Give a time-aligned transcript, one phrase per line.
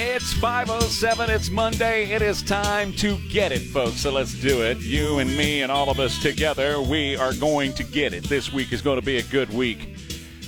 [0.00, 1.28] It's 507.
[1.28, 2.12] It's Monday.
[2.12, 3.96] It is time to get it, folks.
[3.96, 4.78] So let's do it.
[4.78, 8.22] You and me and all of us together, we are going to get it.
[8.22, 9.96] This week is going to be a good week.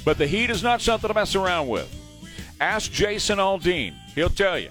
[0.04, 1.92] But the heat is not something to mess around with.
[2.60, 3.92] Ask Jason Aldean.
[4.14, 4.70] He'll tell you.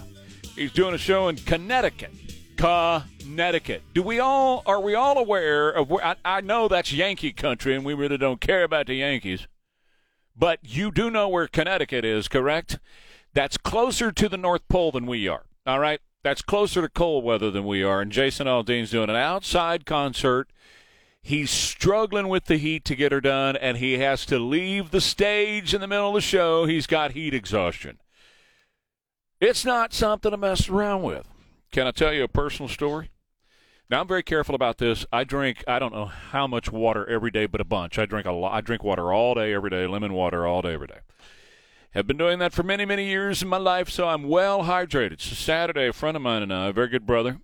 [0.56, 2.14] He's doing a show in Connecticut.
[2.56, 3.84] Connecticut.
[3.94, 7.76] Do we all are we all aware of where I, I know that's Yankee country
[7.76, 9.46] and we really don't care about the Yankees.
[10.38, 12.80] But you do know where Connecticut is, correct?
[13.34, 15.46] That's closer to the North Pole than we are.
[15.66, 16.02] All right?
[16.24, 18.02] That's closer to cold weather than we are.
[18.02, 20.50] And Jason Aldean's doing an outside concert.
[21.22, 25.02] He's struggling with the heat to get her done, and he has to leave the
[25.02, 26.66] stage in the middle of the show.
[26.66, 28.00] He's got heat exhaustion.
[29.40, 31.28] It's not something to mess around with.
[31.72, 33.12] Can I tell you a personal story?
[33.90, 35.06] Now I'm very careful about this.
[35.12, 37.98] I drink I don't know how much water every day, but a bunch.
[37.98, 38.54] I drink a lot.
[38.54, 41.00] I drink water all day, every day, lemon water all day, every day.
[41.94, 45.22] Have been doing that for many, many years in my life, so I'm well hydrated.
[45.22, 47.40] So Saturday, a friend of mine and I, a very good brother,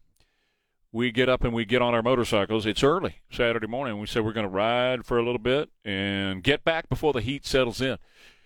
[0.92, 2.68] we get up and we get on our motorcycles.
[2.68, 4.00] It's early Saturday morning.
[4.00, 7.22] We said we're going to ride for a little bit and get back before the
[7.22, 7.98] heat settles in.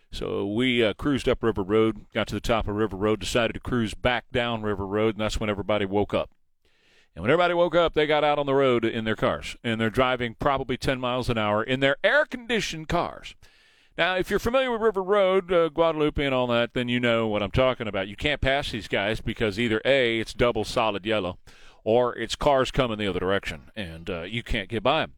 [0.09, 3.53] So we uh, cruised up River Road, got to the top of River Road, decided
[3.53, 6.31] to cruise back down River Road, and that's when everybody woke up.
[7.13, 9.81] And when everybody woke up, they got out on the road in their cars, and
[9.81, 13.35] they're driving probably 10 miles an hour in their air conditioned cars.
[13.99, 17.27] Now, if you're familiar with River Road, uh, Guadalupe, and all that, then you know
[17.27, 18.07] what I'm talking about.
[18.07, 21.37] You can't pass these guys because either A, it's double solid yellow,
[21.83, 25.15] or it's cars coming the other direction, and uh, you can't get by them.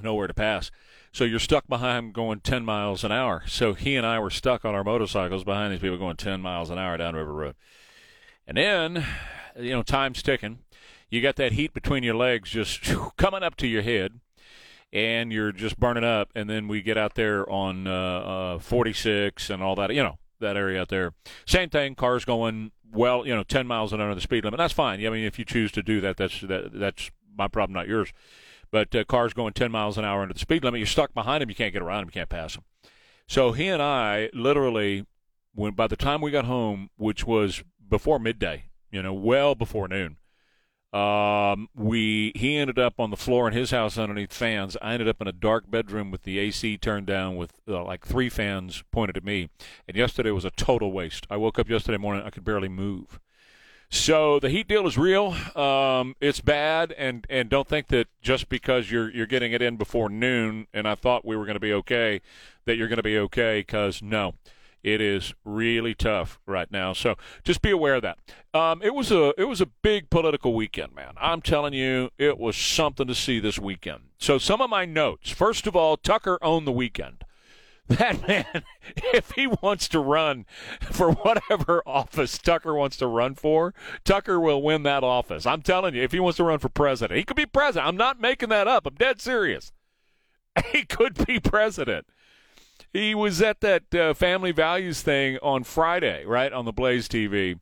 [0.00, 0.70] Nowhere to pass.
[1.10, 3.42] So you're stuck behind them going 10 miles an hour.
[3.48, 6.70] So he and I were stuck on our motorcycles behind these people going 10 miles
[6.70, 7.56] an hour down River Road.
[8.46, 9.04] And then,
[9.58, 10.60] you know, time's ticking.
[11.10, 12.84] You got that heat between your legs just
[13.16, 14.20] coming up to your head
[14.96, 16.30] and you're just burning up.
[16.34, 20.18] And then we get out there on uh, uh, 46 and all that, you know,
[20.40, 21.12] that area out there.
[21.44, 24.56] Same thing, cars going well, you know, 10 miles an hour under the speed limit.
[24.56, 25.04] That's fine.
[25.04, 28.10] I mean, if you choose to do that, that's that, that's my problem, not yours.
[28.70, 31.42] But uh, cars going 10 miles an hour under the speed limit, you're stuck behind
[31.42, 31.50] them.
[31.50, 32.08] You can't get around them.
[32.08, 32.64] You can't pass them.
[33.28, 35.04] So he and I literally,
[35.54, 39.88] when by the time we got home, which was before midday, you know, well before
[39.88, 40.16] noon,
[40.92, 44.76] um, we he ended up on the floor in his house underneath fans.
[44.80, 48.06] I ended up in a dark bedroom with the AC turned down with uh, like
[48.06, 49.50] three fans pointed at me.
[49.86, 51.26] And yesterday was a total waste.
[51.28, 53.20] I woke up yesterday morning I could barely move.
[53.88, 55.36] So the heat deal is real.
[55.54, 59.76] Um, it's bad, and and don't think that just because you're you're getting it in
[59.76, 62.20] before noon, and I thought we were going to be okay,
[62.64, 63.60] that you're going to be okay.
[63.60, 64.34] Because no,
[64.82, 66.92] it is really tough right now.
[66.92, 68.18] So just be aware of that.
[68.54, 71.14] Um, it was a it was a big political weekend, man.
[71.16, 74.04] I'm telling you, it was something to see this weekend.
[74.18, 75.30] So some of my notes.
[75.30, 77.24] First of all, Tucker owned the weekend.
[77.88, 78.64] That man,
[79.14, 80.44] if he wants to run
[80.80, 85.46] for whatever office Tucker wants to run for, Tucker will win that office.
[85.46, 87.86] I'm telling you, if he wants to run for president, he could be president.
[87.86, 88.86] I'm not making that up.
[88.86, 89.72] I'm dead serious.
[90.72, 92.06] He could be president
[92.92, 97.58] he was at that uh, family values thing on Friday, right on the Blaze TV.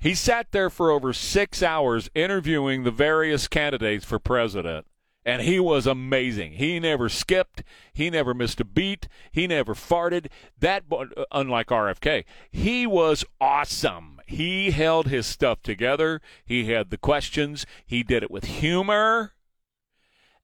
[0.00, 4.86] He sat there for over six hours interviewing the various candidates for president,
[5.24, 6.54] and he was amazing.
[6.54, 7.62] He never skipped.
[7.92, 9.06] He never missed a beat.
[9.30, 10.26] He never farted.
[10.58, 14.20] That, uh, unlike RFK, he was awesome.
[14.26, 16.20] He held his stuff together.
[16.44, 17.64] He had the questions.
[17.86, 19.34] He did it with humor,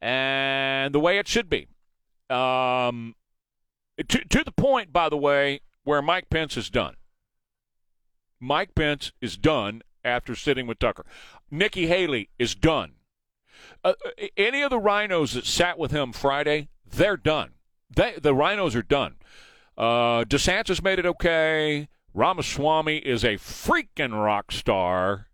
[0.00, 1.66] and the way it should be.
[2.30, 3.16] Um,
[4.08, 6.94] to, to the point, by the way, where Mike Pence is done.
[8.40, 11.04] Mike Pence is done after sitting with Tucker.
[11.50, 12.92] Nikki Haley is done.
[13.84, 17.52] Uh, uh any of the rhinos that sat with him Friday, they're done.
[17.94, 19.16] They, the rhinos are done.
[19.76, 21.88] Uh, DeSantis made it okay.
[22.14, 25.28] Ramaswamy is a freaking rock star.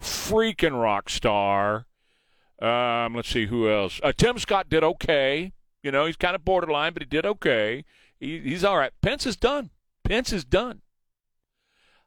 [0.00, 1.86] Freaking rock star.
[2.60, 4.00] Um, let's see who else.
[4.02, 5.52] Uh, Tim Scott did okay.
[5.82, 7.84] You know, he's kind of borderline, but he did okay.
[8.18, 8.92] He, he's all right.
[9.00, 9.70] Pence is done.
[10.04, 10.82] Pence is done.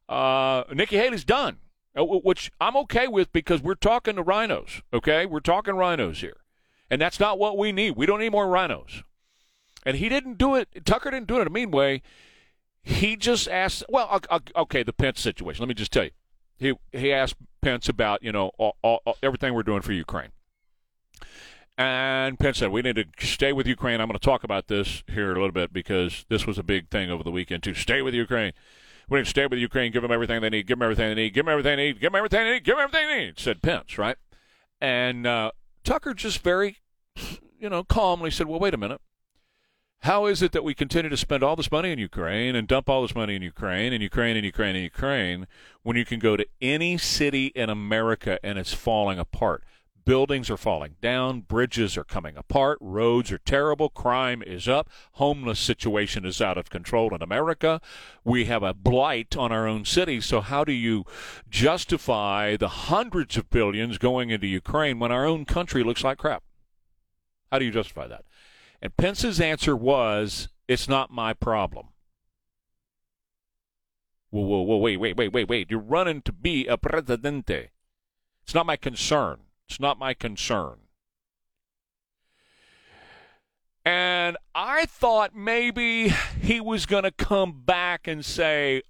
[0.07, 1.57] Uh, Nikki Haley's done,
[1.97, 4.81] uh, which I'm okay with because we're talking to rhinos.
[4.91, 6.37] Okay, we're talking rhinos here,
[6.89, 7.91] and that's not what we need.
[7.91, 9.03] We don't need more rhinos.
[9.85, 10.83] And he didn't do it.
[10.83, 12.01] Tucker didn't do it in a mean way.
[12.81, 13.83] He just asked.
[13.87, 14.19] Well,
[14.55, 15.61] okay, the Pence situation.
[15.61, 16.11] Let me just tell you.
[16.57, 20.31] He he asked Pence about you know all, all, everything we're doing for Ukraine.
[21.79, 24.01] And Pence said, we need to stay with Ukraine.
[24.01, 26.89] I'm going to talk about this here a little bit because this was a big
[26.89, 28.51] thing over the weekend, to stay with Ukraine.
[29.07, 31.15] We need to stay with Ukraine, give them everything they need, give them everything they
[31.15, 33.25] need, give them everything they need, give them everything they need, give them everything they
[33.27, 34.17] need, said Pence, right?
[34.81, 35.51] And uh,
[35.85, 36.79] Tucker just very,
[37.57, 38.99] you know, calmly said, well, wait a minute.
[39.99, 42.89] How is it that we continue to spend all this money in Ukraine and dump
[42.89, 45.47] all this money in Ukraine and Ukraine and Ukraine and Ukraine
[45.83, 49.63] when you can go to any city in America and it's falling apart?
[50.09, 55.59] Buildings are falling down, bridges are coming apart, roads are terrible, crime is up, homeless
[55.59, 57.79] situation is out of control in America.
[58.23, 60.19] We have a blight on our own city.
[60.19, 61.05] So how do you
[61.47, 66.41] justify the hundreds of billions going into Ukraine when our own country looks like crap?
[67.51, 68.25] How do you justify that?
[68.81, 71.89] And Pence's answer was, it's not my problem.
[74.31, 75.69] Whoa, whoa, whoa, wait, wait, wait, wait, wait.
[75.69, 77.69] You're running to be a presidente.
[78.41, 79.41] It's not my concern.
[79.69, 80.79] It's not my concern.
[83.85, 86.09] And I thought maybe
[86.41, 88.81] he was going to come back and say,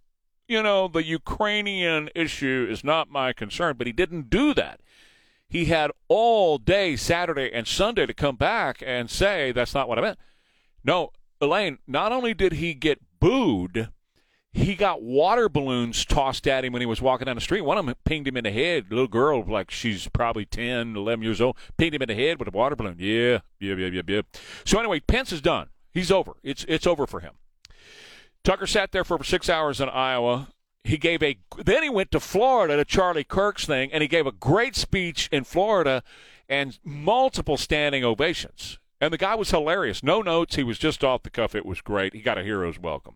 [0.48, 4.82] you know, the Ukrainian issue is not my concern, but he didn't do that
[5.50, 9.98] he had all day Saturday and Sunday to come back and say that's not what
[9.98, 10.20] I meant.
[10.84, 11.10] No,
[11.42, 13.90] Elaine, not only did he get booed,
[14.52, 17.62] he got water balloons tossed at him when he was walking down the street.
[17.62, 18.86] One of them pinged him in the head.
[18.90, 22.40] A little girl, like she's probably 10, 11 years old, pinged him in the head
[22.40, 22.96] with a water balloon.
[22.98, 24.22] Yeah, yeah, yeah, yeah, yeah.
[24.66, 25.70] So anyway, Pence is done.
[25.94, 26.34] He's over.
[26.44, 27.34] It's it's over for him.
[28.44, 30.50] Tucker sat there for six hours in Iowa
[30.84, 34.26] he gave a then he went to Florida to Charlie Kirk's thing and he gave
[34.26, 36.04] a great speech in Florida
[36.48, 38.80] and multiple standing ovations.
[39.02, 40.04] And the guy was hilarious.
[40.04, 41.56] No notes, he was just off the cuff.
[41.56, 42.14] It was great.
[42.14, 43.16] He got a hero's welcome.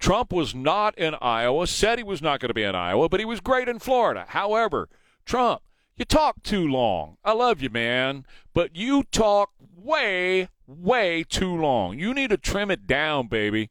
[0.00, 3.20] Trump was not in Iowa, said he was not going to be in Iowa, but
[3.20, 4.24] he was great in Florida.
[4.28, 4.88] However,
[5.26, 5.60] Trump,
[5.94, 7.18] you talk too long.
[7.22, 8.24] I love you, man,
[8.54, 11.98] but you talk way, way too long.
[11.98, 13.68] You need to trim it down, baby.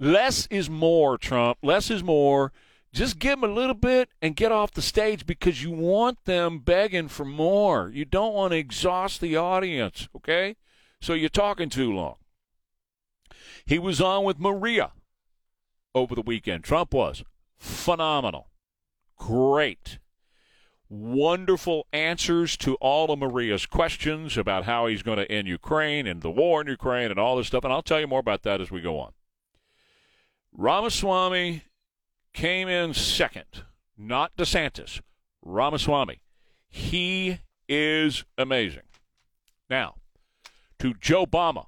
[0.00, 1.58] Less is more, Trump.
[1.62, 2.50] Less is more.
[2.90, 6.60] Just give them a little bit and get off the stage because you want them
[6.60, 7.90] begging for more.
[7.92, 10.56] You don't want to exhaust the audience, okay?
[11.02, 12.14] So you're talking too long.
[13.66, 14.92] He was on with Maria
[15.98, 16.64] over the weekend.
[16.64, 17.24] Trump was
[17.56, 18.48] phenomenal.
[19.16, 19.98] Great.
[20.88, 26.22] Wonderful answers to all of Maria's questions about how he's going to end Ukraine and
[26.22, 27.64] the war in Ukraine and all this stuff.
[27.64, 29.12] And I'll tell you more about that as we go on.
[30.52, 31.64] Ramaswamy
[32.32, 33.64] came in second,
[33.96, 35.00] not DeSantis,
[35.42, 36.20] Ramaswamy.
[36.68, 38.82] He is amazing.
[39.68, 39.96] Now,
[40.78, 41.66] to Joe Obama.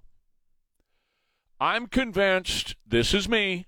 [1.60, 3.66] I'm convinced, this is me,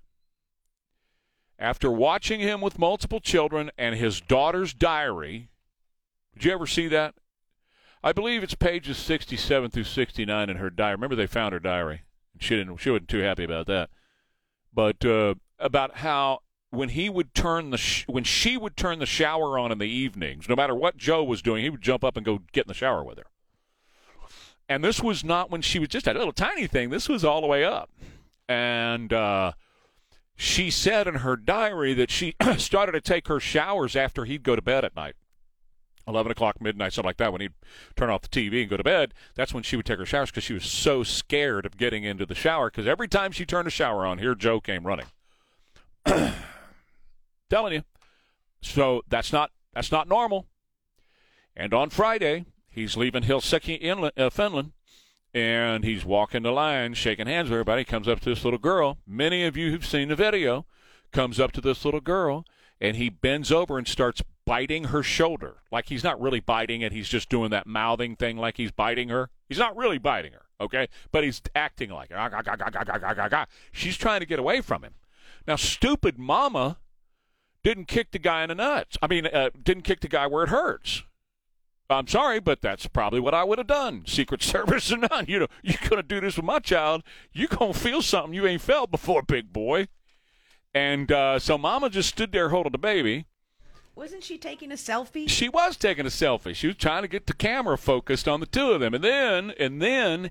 [1.62, 5.48] after watching him with multiple children and his daughter's diary.
[6.34, 7.14] Did you ever see that?
[8.04, 10.96] I believe it's pages 67 through 69 in her diary.
[10.96, 12.02] Remember, they found her diary.
[12.38, 12.76] She didn't.
[12.78, 13.88] She wasn't too happy about that
[14.72, 19.06] but uh, about how when he would turn the sh- when she would turn the
[19.06, 22.16] shower on in the evenings, no matter what Joe was doing, he would jump up
[22.16, 23.26] and go get in the shower with her.
[24.68, 26.90] And this was not when she was just a little tiny thing.
[26.90, 27.90] This was all the way up.
[28.48, 29.52] And uh,
[30.36, 34.56] she said in her diary that she started to take her showers after he'd go
[34.56, 35.14] to bed at night.
[36.08, 37.52] 11 o'clock, midnight, something like that, when he'd
[37.94, 40.30] turn off the TV and go to bed, that's when she would take her showers
[40.30, 42.70] because she was so scared of getting into the shower.
[42.70, 45.06] Because every time she turned the shower on, here Joe came running.
[47.50, 47.82] Telling you.
[48.62, 50.46] So that's not that's not normal.
[51.56, 54.72] And on Friday, he's leaving Helsinki, Inland, uh, Finland,
[55.34, 57.84] and he's walking the line, shaking hands with everybody.
[57.84, 58.98] Comes up to this little girl.
[59.06, 60.66] Many of you who've seen the video,
[61.12, 62.44] comes up to this little girl,
[62.80, 65.58] and he bends over and starts biting her shoulder.
[65.70, 69.08] Like he's not really biting it, he's just doing that mouthing thing like he's biting
[69.08, 69.30] her.
[69.48, 70.88] He's not really biting her, okay?
[71.10, 72.16] But he's acting like it.
[73.70, 74.94] She's trying to get away from him.
[75.46, 76.78] Now, stupid mama
[77.62, 78.96] didn't kick the guy in the nuts.
[79.00, 81.04] I mean, uh, didn't kick the guy where it hurts.
[81.92, 84.04] I'm sorry, but that's probably what I would have done.
[84.06, 85.26] Secret Service or none.
[85.28, 87.02] You know, you're gonna do this with my child.
[87.32, 89.88] You're gonna feel something you ain't felt before, big boy.
[90.74, 93.26] And uh, so Mama just stood there holding the baby
[93.94, 95.28] wasn't she taking a selfie?
[95.28, 96.54] She was taking a selfie.
[96.54, 98.94] She was trying to get the camera focused on the two of them.
[98.94, 100.30] And then and then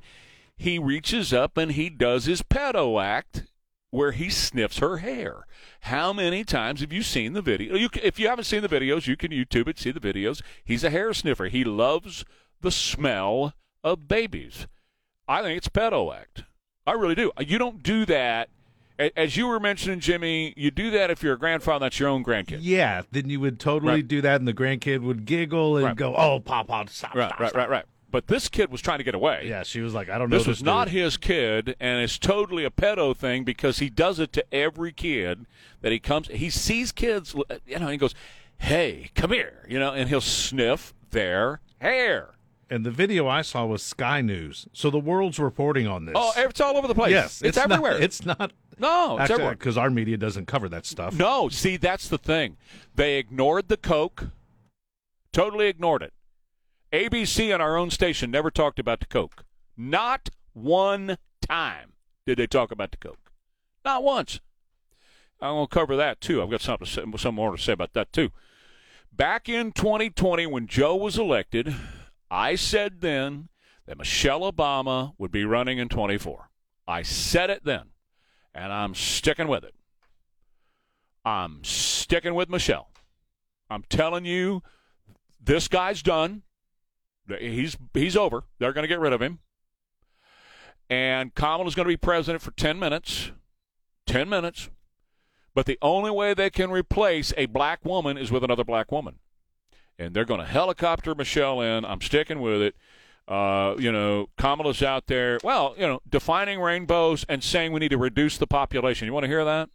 [0.58, 3.44] he reaches up and he does his pedo act
[3.92, 5.46] where he sniffs her hair.
[5.82, 7.76] How many times have you seen the video?
[7.76, 10.42] You, if you haven't seen the videos, you can YouTube it, see the videos.
[10.64, 11.46] He's a hair sniffer.
[11.46, 12.26] He loves
[12.62, 14.68] the smell of babies.
[15.28, 16.44] I think it's pedo act.
[16.88, 17.32] I really do.
[17.40, 18.50] You don't do that
[19.16, 22.24] as you were mentioning, Jimmy, you do that if you're a grandfather, that's your own
[22.24, 22.60] grandkid.
[22.62, 24.08] Yeah, then you would totally right.
[24.08, 25.96] do that, and the grandkid would giggle and right.
[25.96, 27.58] go, "Oh, Papa, stop, right, stop, right, stop.
[27.58, 29.46] right, right." But this kid was trying to get away.
[29.48, 32.66] Yeah, she was like, "I don't know." This was not his kid, and it's totally
[32.66, 35.46] a pedo thing because he does it to every kid
[35.82, 36.28] that he comes.
[36.28, 37.34] He sees kids,
[37.66, 38.14] you know, he goes,
[38.58, 42.32] "Hey, come here," you know, and he'll sniff their hair.
[42.70, 46.14] And the video I saw was Sky News, so the world's reporting on this.
[46.18, 47.12] Oh, it's all over the place.
[47.12, 48.02] yes, it's, not- everywhere.
[48.02, 48.54] it's not.
[48.80, 49.56] no, it's everywhere.
[49.56, 51.14] because our media doesn't cover that stuff.
[51.14, 52.56] No, see, that's the thing.
[52.96, 54.28] They ignored the Coke,
[55.34, 56.14] totally ignored it.
[56.92, 59.46] ABC on our own station never talked about the Coke.
[59.78, 61.94] Not one time
[62.26, 63.32] did they talk about the Coke.
[63.86, 64.40] Not once.
[65.40, 66.42] I'm going to cover that too.
[66.42, 68.32] I've got something to say, more to say about that too.
[69.12, 71.74] Back in 2020, when Joe was elected,
[72.30, 73.50] I said then
[73.86, 76.50] that Michelle Obama would be running in 24.
[76.88, 77.90] I said it then,
[78.54, 79.74] and I'm sticking with it.
[81.26, 82.90] I'm sticking with Michelle.
[83.70, 84.64] I'm telling you,
[85.44, 86.44] this guy's done.
[87.40, 88.44] He's he's over.
[88.60, 89.40] They're going to get rid of him.
[90.90, 93.32] And Kamala's going to be president for 10 minutes.
[94.08, 94.70] 10 minutes.
[95.54, 99.16] But the only way they can replace a black woman is with another black woman.
[99.98, 101.86] And they're going to helicopter Michelle in.
[101.86, 102.76] I'm sticking with it.
[103.28, 107.92] Uh, you know, Kamala's out there, well, you know, defining rainbows and saying we need
[107.92, 109.06] to reduce the population.
[109.06, 109.70] You want to hear that?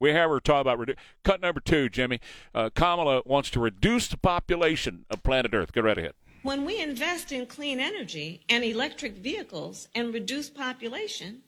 [0.00, 2.18] We have her talk about redu- cut number two, Jimmy.
[2.52, 5.72] Uh, Kamala wants to reduce the population of planet Earth.
[5.72, 6.14] Get right ahead.
[6.44, 11.40] When we invest in clean energy and electric vehicles and reduce population,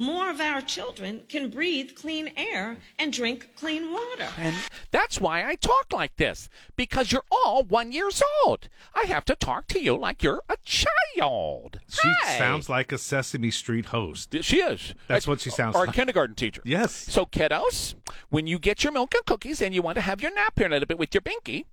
[0.00, 4.26] more of our children can breathe clean air and drink clean water.
[4.38, 4.56] And
[4.90, 8.68] that's why I talk like this, because you're all one years old.
[8.94, 11.80] I have to talk to you like you're a child.
[11.88, 12.38] She Hey.
[12.38, 14.34] sounds like a Sesame Street host.
[14.40, 14.94] She is.
[15.06, 15.88] That's what she sounds like.
[15.88, 16.62] Or a kindergarten teacher.
[16.64, 16.92] Yes.
[16.94, 17.94] So, kiddos,
[18.30, 20.66] when you get your milk and cookies and you want to have your nap here
[20.66, 21.66] a little bit with your binky,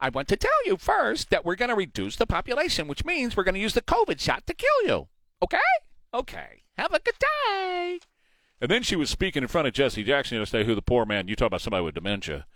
[0.00, 3.36] I want to tell you first that we're going to reduce the population, which means
[3.36, 5.06] we're going to use the COVID shot to kill you.
[5.42, 5.58] Okay?
[6.12, 6.62] Okay.
[6.76, 7.98] Have a good day.
[8.60, 11.28] And then she was speaking in front of Jesse Jackson yesterday, who the poor man,
[11.28, 12.46] you talk about somebody with dementia.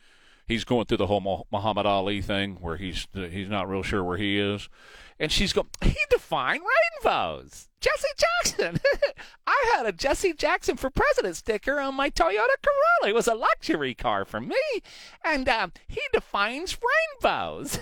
[0.47, 4.19] He's going through the whole Muhammad Ali thing where he's he's not real sure where
[4.19, 4.69] he is.
[5.21, 6.63] And she's going, He defined
[7.05, 7.69] rainbows.
[7.81, 8.81] Jesse Jackson.
[9.47, 13.11] I had a Jesse Jackson for president sticker on my Toyota Corolla.
[13.11, 14.57] It was a luxury car for me.
[15.25, 16.77] And um, he defines
[17.23, 17.79] rainbows.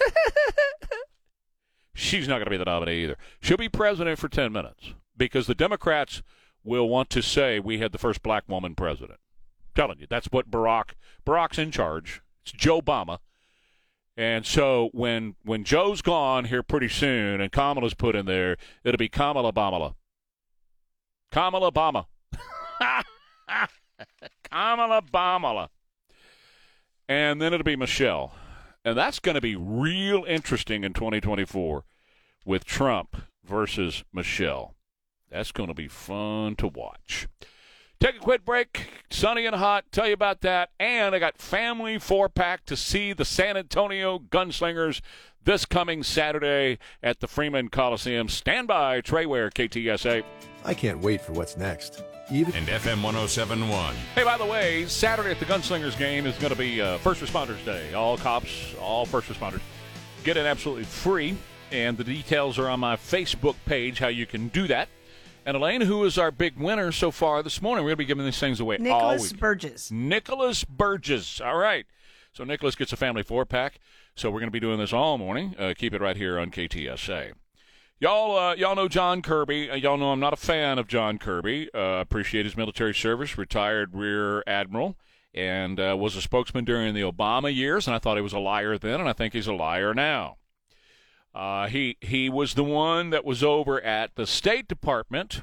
[1.95, 3.17] she's not going to be the nominee either.
[3.41, 6.23] She'll be president for 10 minutes because the Democrats
[6.65, 9.21] will want to say we had the first black woman president.
[9.21, 10.95] I'm telling you, that's what Barack
[11.27, 12.23] Barack's in charge.
[12.43, 13.19] It's Joe Obama.
[14.17, 18.99] And so when when Joe's gone here pretty soon and Kamala's put in there, it'll
[18.99, 19.95] be Kamala Bamala.
[21.31, 22.07] Kamala Bama.
[24.51, 25.69] Kamala Bamala.
[27.09, 28.33] And then it'll be Michelle.
[28.87, 31.85] And that's going to be real interesting in 2024
[32.47, 34.75] with Trump versus Michelle.
[35.31, 37.29] That's going to be fun to watch.
[38.01, 38.89] Take a quick break.
[39.11, 39.85] Sunny and hot.
[39.93, 40.71] Tell you about that.
[40.81, 45.01] And I got family four pack to see the San Antonio Gunslingers
[45.45, 48.29] this coming Saturday at the Freeman Coliseum.
[48.29, 50.23] Stand by, Trey Ware, KTSA.
[50.65, 52.03] I can't wait for what's next.
[52.31, 53.95] Even and FM 1071.
[54.15, 57.21] Hey, by the way, Saturday at the Gunslingers game is going to be uh, First
[57.23, 57.93] Responders Day.
[57.93, 59.61] All cops, all first responders
[60.25, 61.37] get it absolutely free.
[61.73, 64.89] And the details are on my Facebook page how you can do that.
[65.51, 68.05] And Elaine, who is our big winner so far this morning, we're going to be
[68.05, 69.33] giving these things away all Nicholas.
[69.33, 69.91] Burgess.
[69.91, 71.41] Nicholas Burgess.
[71.41, 71.87] All right.
[72.33, 73.81] So Nicholas gets a family four pack.
[74.15, 75.57] So we're going to be doing this all morning.
[75.59, 77.33] Uh, keep it right here on KTSA.
[77.99, 79.73] Y'all, uh, y'all know John Kirby.
[79.73, 81.69] Uh, y'all know I'm not a fan of John Kirby.
[81.75, 83.37] Uh, appreciate his military service.
[83.37, 84.97] Retired Rear Admiral
[85.35, 87.89] and uh, was a spokesman during the Obama years.
[87.89, 90.37] And I thought he was a liar then, and I think he's a liar now.
[91.35, 95.43] Uh, he he was the one that was over at the State Department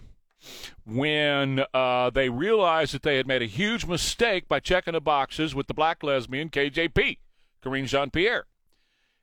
[0.86, 5.56] when uh, they realized that they had made a huge mistake by checking the boxes
[5.56, 7.18] with the black lesbian KJP,
[7.64, 8.46] Karine Jean Pierre,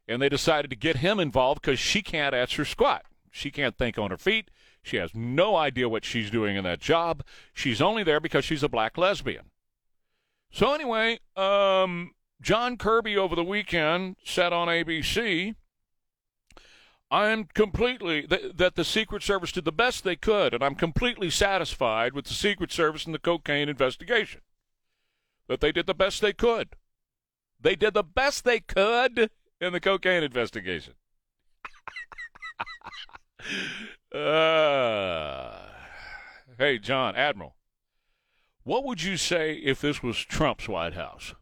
[0.09, 3.05] and they decided to get him involved because she can't answer squat.
[3.31, 4.51] She can't think on her feet.
[4.83, 7.25] She has no idea what she's doing in that job.
[7.53, 9.51] She's only there because she's a black lesbian.
[10.53, 15.55] So anyway, um, John Kirby over the weekend said on ABC
[17.11, 21.31] I'm completely th- that the Secret Service did the best they could, and I'm completely
[21.31, 24.41] satisfied with the Secret Service and the cocaine investigation.
[25.47, 26.77] That they did the best they could.
[27.61, 29.31] They did the best they could
[29.61, 30.95] in the cocaine investigation.
[34.15, 35.59] uh,
[36.59, 37.57] hey, John, Admiral,
[38.65, 41.35] what would you say if this was Trump's White House?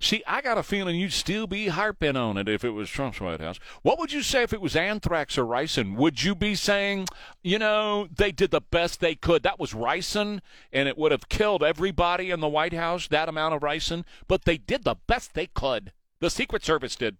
[0.00, 3.20] See, I got a feeling you'd still be harping on it if it was Trump's
[3.20, 3.58] White House.
[3.82, 5.96] What would you say if it was anthrax or ricin?
[5.96, 7.06] Would you be saying,
[7.42, 9.42] you know, they did the best they could?
[9.42, 10.40] That was ricin,
[10.72, 14.44] and it would have killed everybody in the White House, that amount of ricin, but
[14.44, 15.92] they did the best they could.
[16.20, 17.18] The Secret Service did.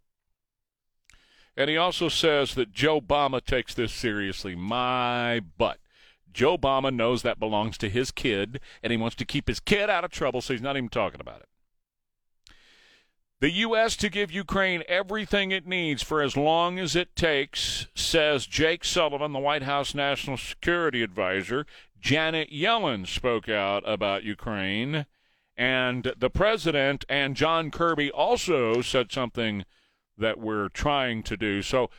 [1.57, 4.55] And he also says that Joe Obama takes this seriously.
[4.55, 5.78] My butt.
[6.33, 9.90] Joe Obama knows that belongs to his kid, and he wants to keep his kid
[9.90, 11.48] out of trouble, so he's not even talking about it.
[13.40, 13.95] The U.S.
[13.99, 19.33] to give Ukraine everything it needs for as long as it takes, says Jake Sullivan,
[19.33, 21.64] the White House National Security Advisor.
[22.00, 25.07] Janet Yellen spoke out about Ukraine.
[25.57, 29.64] And the president and John Kirby also said something
[30.16, 31.62] that we're trying to do.
[31.62, 31.90] So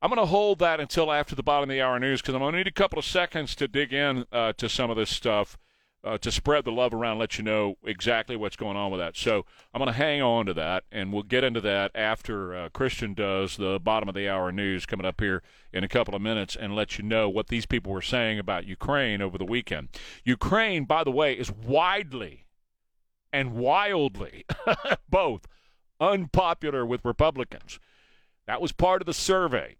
[0.00, 2.40] I'm going to hold that until after the bottom of the hour news because I'm
[2.40, 5.10] going to need a couple of seconds to dig in uh, to some of this
[5.10, 5.58] stuff
[6.06, 9.16] uh, to spread the love around, let you know exactly what's going on with that.
[9.16, 9.44] So
[9.74, 13.12] I'm going to hang on to that, and we'll get into that after uh, Christian
[13.12, 16.54] does the bottom of the hour news coming up here in a couple of minutes
[16.54, 19.88] and let you know what these people were saying about Ukraine over the weekend.
[20.24, 22.46] Ukraine, by the way, is widely
[23.32, 24.44] and wildly
[25.10, 25.46] both
[25.98, 27.80] unpopular with Republicans.
[28.46, 29.76] That was part of the survey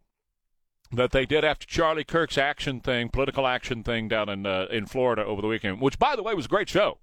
[0.93, 4.87] that they did after Charlie Kirk's action thing, political action thing down in uh, in
[4.87, 6.99] Florida over the weekend, which by the way was a great show.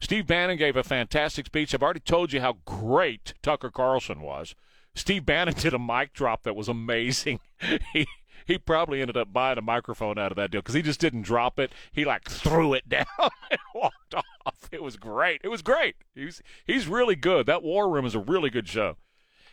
[0.00, 1.72] Steve Bannon gave a fantastic speech.
[1.72, 4.56] I've already told you how great Tucker Carlson was.
[4.94, 7.40] Steve Bannon did a mic drop that was amazing.
[7.92, 8.06] he
[8.44, 11.22] he probably ended up buying a microphone out of that deal because he just didn't
[11.22, 11.72] drop it.
[11.92, 14.68] He like threw it down and walked off.
[14.70, 15.40] It was great.
[15.44, 15.96] It was great.
[16.14, 17.46] He's he's really good.
[17.46, 18.96] That War Room is a really good show.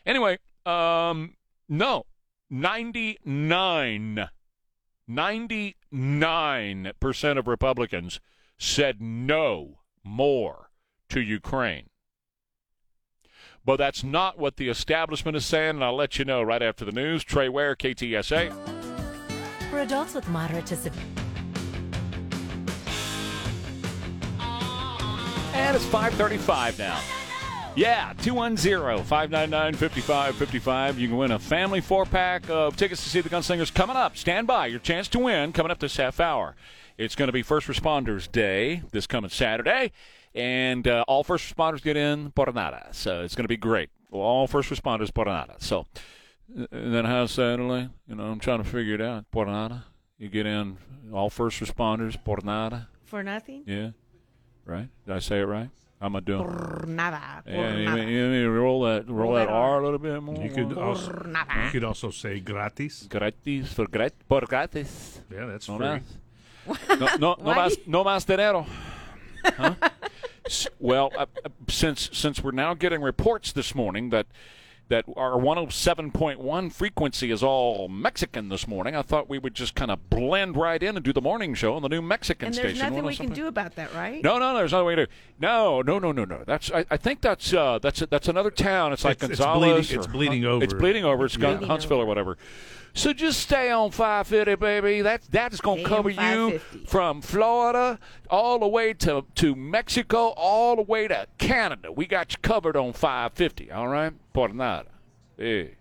[0.05, 1.35] Anyway, um,
[1.67, 2.05] no,
[2.49, 4.29] 99,
[5.09, 8.19] 99% of Republicans
[8.57, 10.69] said no more
[11.09, 11.89] to Ukraine.
[13.63, 16.85] But that's not what the establishment is saying, and I'll let you know right after
[16.85, 17.23] the news.
[17.23, 18.51] Trey Ware, KTSA.
[19.69, 21.03] For adults with moderate to severe.
[25.53, 26.99] And it's 535 now.
[27.75, 30.97] Yeah, 210-599-5555.
[30.97, 34.17] You can win a family four-pack of tickets to see the Gunslingers coming up.
[34.17, 34.67] Stand by.
[34.67, 36.55] Your chance to win coming up this half hour.
[36.97, 39.93] It's going to be First Responders Day this coming Saturday,
[40.35, 42.89] and uh, all first responders get in por nada.
[42.91, 43.89] So it's going to be great.
[44.11, 45.55] All first responders por nada.
[45.59, 45.85] So
[46.55, 47.89] and then how's Saturday?
[48.07, 49.31] You know, I'm trying to figure it out.
[49.31, 49.85] Por nada.
[50.17, 50.77] You get in
[51.13, 52.89] all first responders por nada.
[53.05, 53.63] For nothing?
[53.65, 53.91] Yeah.
[54.65, 54.89] Right?
[55.05, 55.69] Did I say it right?
[55.99, 56.39] How am I doing?
[56.43, 57.43] Por nada.
[57.43, 57.97] Por Yeah, you, nada.
[57.97, 59.79] mean- you mean roll that roll, Roll that that R R.
[59.81, 60.41] a little bit more.
[60.43, 61.65] You could Por also nada.
[61.65, 63.07] you could also say gratis.
[63.09, 65.21] gratis for grat por gratis.
[65.29, 65.87] Yeah, that's No free.
[65.87, 66.99] más.
[66.99, 68.65] No, no, no más, no más dinero.
[69.57, 69.73] Huh?
[70.45, 74.25] S- well, uh, uh, since since we're now getting reports this morning that
[74.89, 79.91] that our 107.1 frequency is all Mexican this morning, I thought we would just kind
[79.91, 82.69] of blend right in and do the morning show on the new Mexican station.
[82.71, 82.93] And there's station.
[82.95, 84.23] nothing we can do about that, right?
[84.23, 84.57] No, no, no.
[84.57, 85.07] There's no way to.
[85.39, 86.43] No, no, no, no, no.
[86.45, 86.71] That's.
[86.71, 87.53] I, I think that's.
[87.53, 87.99] Uh, that's.
[88.09, 88.91] That's another town.
[88.93, 89.59] It's like It's- it's Gonzales.
[89.87, 91.25] bleeding- or it's bleeding Hun- It's bleeding over.
[91.25, 92.37] It's Gun- Bleeding Huntsville or whatever.
[92.93, 95.01] So just stay on 550, baby.
[95.01, 97.99] That that's gonna cover you from Florida
[98.29, 101.91] all the way to to Mexico, all the way to Canada.
[101.91, 103.71] We got you covered on 550.
[103.71, 104.89] All right, por nada.
[105.37, 105.75] Hey.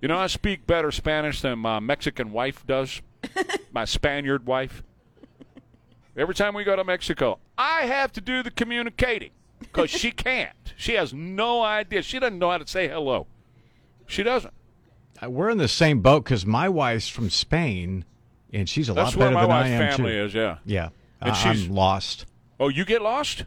[0.00, 3.00] You know, I speak better Spanish than my Mexican wife does.
[3.72, 4.82] my Spaniard wife.
[6.16, 10.74] Every time we go to Mexico, I have to do the communicating because she can't.
[10.76, 12.02] She has no idea.
[12.02, 13.26] She doesn't know how to say hello.
[14.06, 14.52] She doesn't.
[15.22, 18.04] Uh, We're in the same boat because my wife's from Spain,
[18.52, 19.78] and she's a That's lot where better my than I am.
[19.78, 20.24] That's wife's am family too.
[20.24, 20.34] is.
[20.34, 20.56] Yeah.
[20.64, 20.88] Yeah,
[21.20, 22.26] And uh, she's- I'm lost.
[22.60, 23.44] Oh, you get lost?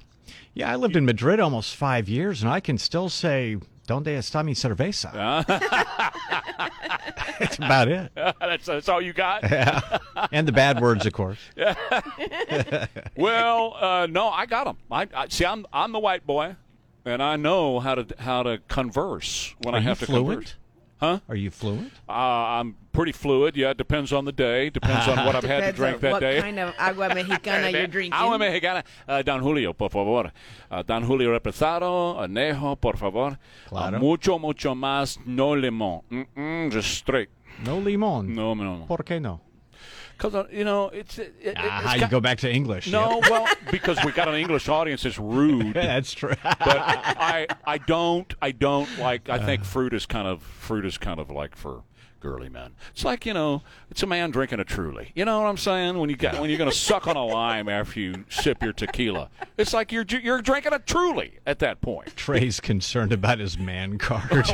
[0.54, 4.44] Yeah, I lived in Madrid almost five years, and I can still say "Donde está
[4.44, 5.12] mi cerveza?"
[7.40, 9.44] That's about it, that's that's all you got.
[10.32, 11.38] and the bad words, of course.
[13.16, 14.78] well, uh, no, I got them.
[14.92, 15.46] I, I see.
[15.46, 16.56] I'm I'm the white boy,
[17.06, 20.28] and I know how to how to converse when Are I have to fluent?
[20.28, 20.56] converse.
[21.00, 21.20] Huh?
[21.30, 21.92] Are you fluent?
[22.10, 23.56] Uh, I'm pretty fluid.
[23.56, 24.70] Yeah, it depends on the day.
[24.72, 26.42] Depends on what I've had to drink on that what day.
[26.42, 28.14] kind of agua mexicana you're drinking.
[28.14, 28.84] Agua mexicana.
[29.08, 30.32] Uh, Don Julio, por favor.
[30.72, 33.38] Uh, Don Julio reposado, anejo, por favor.
[33.68, 33.98] Claro.
[33.98, 36.02] Uh, mucho, mucho más, no limón.
[36.10, 37.30] Mm-mm, just straight.
[37.64, 38.30] No limón.
[38.34, 38.86] No, no, no.
[38.88, 39.42] Por qué no?
[40.18, 41.20] Because, uh, you know, it's...
[41.20, 42.88] It, it, Ah, it's how you go back to English?
[42.92, 45.74] No, well, because we got an English audience It's rude.
[45.76, 46.34] That's true.
[46.44, 49.46] but I I don't I don't like I Uh.
[49.46, 51.84] think fruit is kind of fruit is kind of like for
[52.20, 52.72] girly men.
[52.92, 55.12] It's like you know it's a man drinking a Truly.
[55.16, 56.00] You know what I'm saying?
[56.00, 59.30] When you got when you're gonna suck on a lime after you sip your tequila,
[59.58, 62.16] it's like you're you're drinking a Truly at that point.
[62.16, 64.48] Trey's concerned about his man card.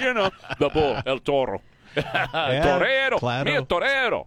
[0.00, 1.60] You know the bull, el toro,
[2.02, 3.44] torero, claro.
[3.44, 4.26] mi torero.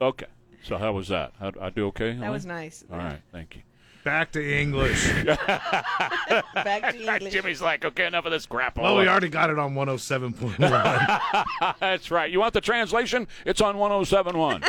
[0.00, 0.26] Okay,
[0.62, 1.32] so how was that?
[1.40, 2.12] I, I do okay?
[2.12, 2.30] That Elaine?
[2.30, 2.84] was nice.
[2.90, 3.62] All right, thank you.
[4.06, 5.12] Back to English.
[5.24, 7.32] Back to English.
[7.32, 8.78] Jimmy's like, okay, enough of this crap.
[8.78, 11.74] well, we already got it on 107.1.
[11.80, 12.30] That's right.
[12.30, 13.26] You want the translation?
[13.44, 14.62] It's on 1071.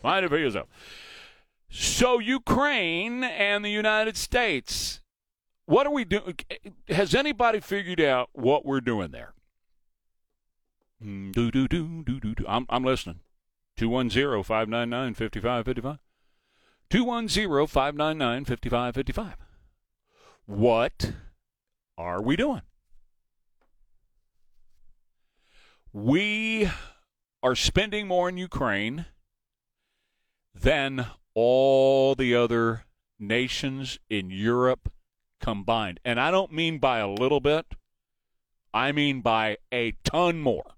[0.00, 0.68] Find it for yourself.
[1.68, 5.00] So, Ukraine and the United States,
[5.66, 6.36] what are we doing?
[6.88, 9.34] Has anybody figured out what we're doing there?
[11.04, 12.44] Mm, Do, do, do, do, do, do.
[12.48, 13.20] I'm, I'm listening.
[13.76, 15.98] 210 599 5555.
[16.90, 19.36] 210 599 5555.
[20.46, 21.12] What
[21.98, 22.62] are we doing?
[25.92, 26.68] We
[27.42, 29.06] are spending more in Ukraine
[30.54, 32.84] than all the other
[33.18, 34.92] nations in Europe
[35.40, 36.00] combined.
[36.04, 37.66] And I don't mean by a little bit,
[38.72, 40.73] I mean by a ton more.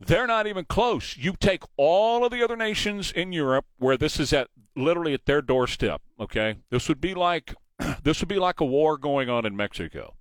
[0.00, 1.16] They're not even close.
[1.18, 5.26] You take all of the other nations in Europe where this is at literally at
[5.26, 6.56] their doorstep, okay?
[6.70, 7.54] This would be like
[8.02, 10.14] this would be like a war going on in Mexico.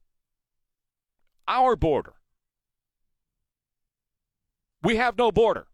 [1.46, 2.14] Our border.
[4.84, 5.66] We have no border.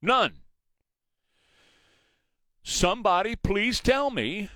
[0.00, 0.34] None.
[2.62, 4.48] Somebody please tell me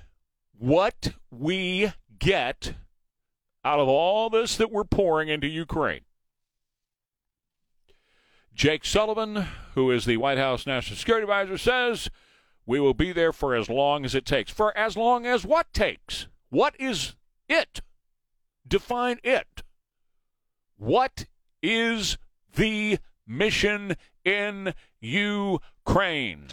[0.56, 2.74] what we get
[3.64, 6.02] out of all this that we're pouring into Ukraine.
[8.54, 12.08] Jake Sullivan, who is the White House National Security Advisor, says
[12.66, 14.50] we will be there for as long as it takes.
[14.50, 16.28] For as long as what takes?
[16.50, 17.14] What is
[17.48, 17.80] it?
[18.66, 19.62] Define it.
[20.76, 21.26] What
[21.62, 22.16] is
[22.54, 26.48] the mission in Ukraine?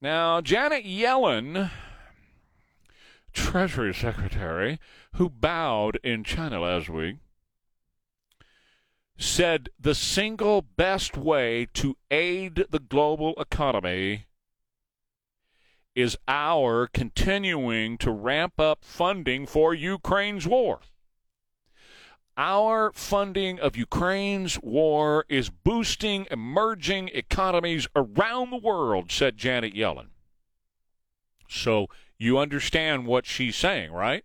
[0.00, 1.70] Now, Janet Yellen,
[3.32, 4.80] Treasury Secretary,
[5.14, 7.18] who bowed in China last week,
[9.16, 14.26] said the single best way to aid the global economy
[15.94, 20.80] is our continuing to ramp up funding for Ukraine's war.
[22.36, 30.08] Our funding of Ukraine's war is boosting emerging economies around the world, said Janet Yellen.
[31.46, 34.24] So you understand what she's saying, right?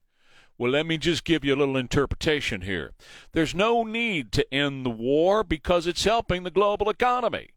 [0.57, 2.93] Well, let me just give you a little interpretation here.
[3.33, 7.49] There's no need to end the war because it's helping the global economy.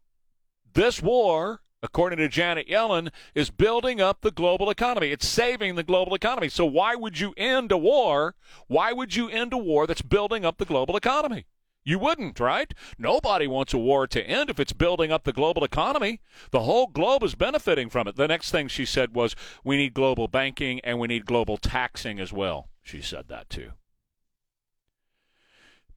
[0.73, 5.11] This war, according to Janet Yellen, is building up the global economy.
[5.11, 6.49] It's saving the global economy.
[6.49, 8.35] So why would you end a war?
[8.67, 11.45] Why would you end a war that's building up the global economy?
[11.83, 12.71] You wouldn't, right?
[12.99, 16.21] Nobody wants a war to end if it's building up the global economy.
[16.51, 18.15] The whole globe is benefiting from it.
[18.15, 22.19] The next thing she said was, we need global banking and we need global taxing
[22.19, 22.69] as well.
[22.83, 23.71] She said that too.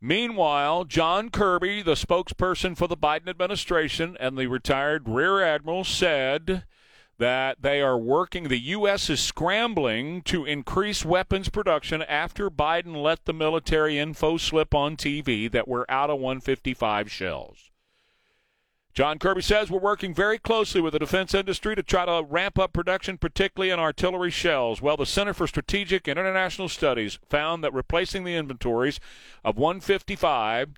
[0.07, 6.65] Meanwhile, John Kirby, the spokesperson for the Biden administration and the retired Rear Admiral, said
[7.17, 9.09] that they are working, the U.S.
[9.09, 15.51] is scrambling to increase weapons production after Biden let the military info slip on TV
[15.51, 17.71] that we're out of 155 shells.
[18.95, 22.61] John Kirby says we're working very closely with the defense industry to try to ramp
[22.61, 24.81] up production, particularly in artillery shells.
[24.81, 29.01] Well, the Center for Strategic and International Studies found that replacing the inventories
[29.45, 30.75] of 155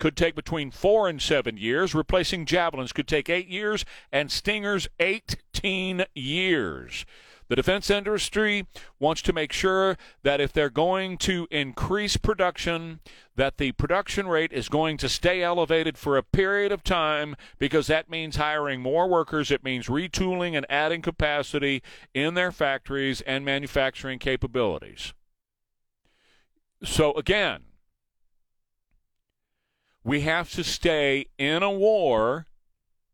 [0.00, 1.94] could take between four and seven years.
[1.94, 7.06] Replacing javelins could take eight years, and stingers 18 years.
[7.50, 8.68] The defense industry
[9.00, 13.00] wants to make sure that if they're going to increase production,
[13.34, 17.88] that the production rate is going to stay elevated for a period of time because
[17.88, 19.50] that means hiring more workers.
[19.50, 21.82] It means retooling and adding capacity
[22.14, 25.12] in their factories and manufacturing capabilities.
[26.84, 27.64] So, again,
[30.04, 32.46] we have to stay in a war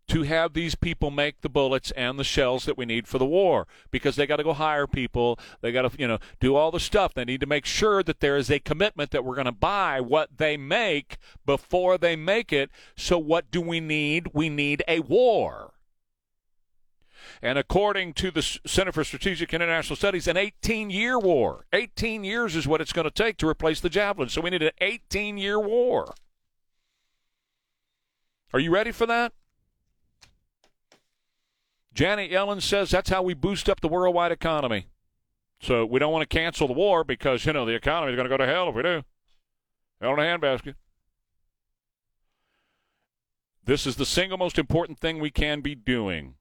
[0.09, 3.27] to have these people make the bullets and the shells that we need for the
[3.27, 6.71] war because they got to go hire people they got to you know do all
[6.71, 9.47] the stuff they need to make sure that there is a commitment that we're going
[9.47, 14.49] to buy what they make before they make it so what do we need we
[14.49, 15.73] need a war
[17.43, 21.67] And according to the Center for Strategic International Studies, an 18 year war.
[21.73, 24.29] 18 years is what it's going to take to replace the Javelin.
[24.29, 26.15] So we need an 18 year war.
[28.53, 29.33] Are you ready for that?
[31.97, 34.87] Janet Yellen says that's how we boost up the worldwide economy.
[35.61, 38.29] So we don't want to cancel the war because, you know, the economy is going
[38.29, 39.03] to go to hell if we do.
[40.03, 40.75] Hell in a handbasket.
[43.65, 46.35] This is the single most important thing we can be doing,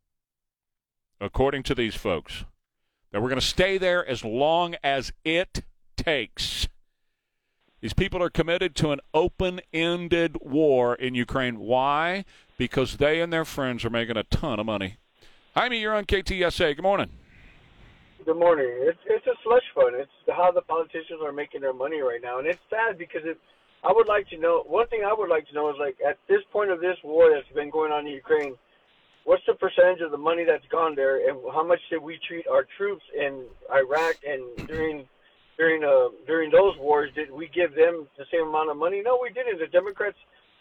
[1.21, 2.43] according to these folks.
[3.13, 5.63] That we're going to stay there as long as it
[5.95, 6.67] takes.
[7.79, 11.59] These people are committed to an open ended war in Ukraine.
[11.59, 12.25] Why?
[12.57, 14.97] Because they and their friends are making a ton of money.
[15.55, 16.75] Jaime, you're on KTSA.
[16.75, 17.09] Good morning.
[18.25, 18.67] Good morning.
[18.67, 19.95] It's it's a slush fund.
[19.95, 23.39] It's how the politicians are making their money right now, and it's sad because it.
[23.81, 25.03] I would like to know one thing.
[25.07, 27.69] I would like to know is like at this point of this war that's been
[27.69, 28.55] going on in Ukraine,
[29.23, 32.45] what's the percentage of the money that's gone there, and how much did we treat
[32.47, 35.07] our troops in Iraq and during
[35.57, 37.11] during uh during those wars?
[37.15, 39.01] Did we give them the same amount of money?
[39.01, 39.59] No, we didn't.
[39.59, 40.17] The Democrats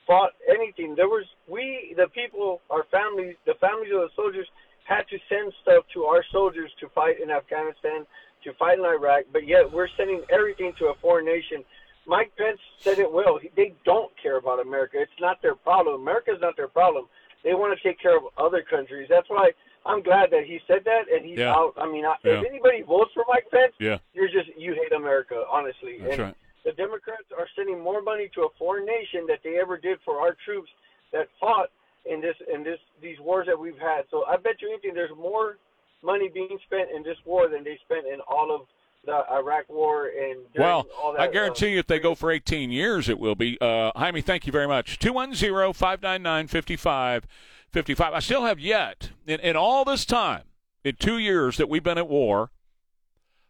[0.07, 0.95] fought anything.
[0.95, 4.47] There was we the people, our families, the families of the soldiers
[4.85, 8.07] had to send stuff to our soldiers to fight in Afghanistan,
[8.45, 11.65] to fight in Iraq, but yet we're sending everything to a foreign nation.
[12.07, 13.41] Mike Pence said it well.
[13.57, 14.99] They don't care about America.
[15.01, 16.01] It's not their problem.
[16.03, 17.07] America's not their problem.
[17.43, 19.07] They want to take care of other countries.
[19.09, 19.53] That's why
[19.87, 21.55] I'm glad that he said that and he's Yeah.
[21.55, 21.73] out.
[21.79, 22.41] I mean, I Yeah.
[22.41, 23.99] if anybody votes for Mike Pence, Yeah.
[24.13, 25.99] you're just you hate America, honestly.
[25.99, 26.35] That's and right.
[26.65, 30.21] the Democrats are sending more money to a foreign nation that they ever did for
[30.21, 30.71] our troops
[31.13, 31.71] that fought
[32.07, 34.03] in this in this these wars that we've had.
[34.11, 35.59] So I bet you anything there's more
[36.03, 38.63] money being spent in this war than they spent in all of
[39.07, 42.31] the Iraq war and Well, all that, I guarantee uh, you if they go for
[42.31, 43.59] 18 years, it will be.
[43.61, 44.99] Uh, Jaime, thank you very much.
[44.99, 48.15] 210 599 5555.
[48.15, 50.45] I still have yet, in, in all this time,
[50.85, 52.51] in two years that we've been at war,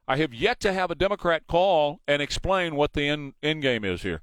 [0.07, 3.85] I have yet to have a Democrat call and explain what the end, end game
[3.85, 4.23] is here.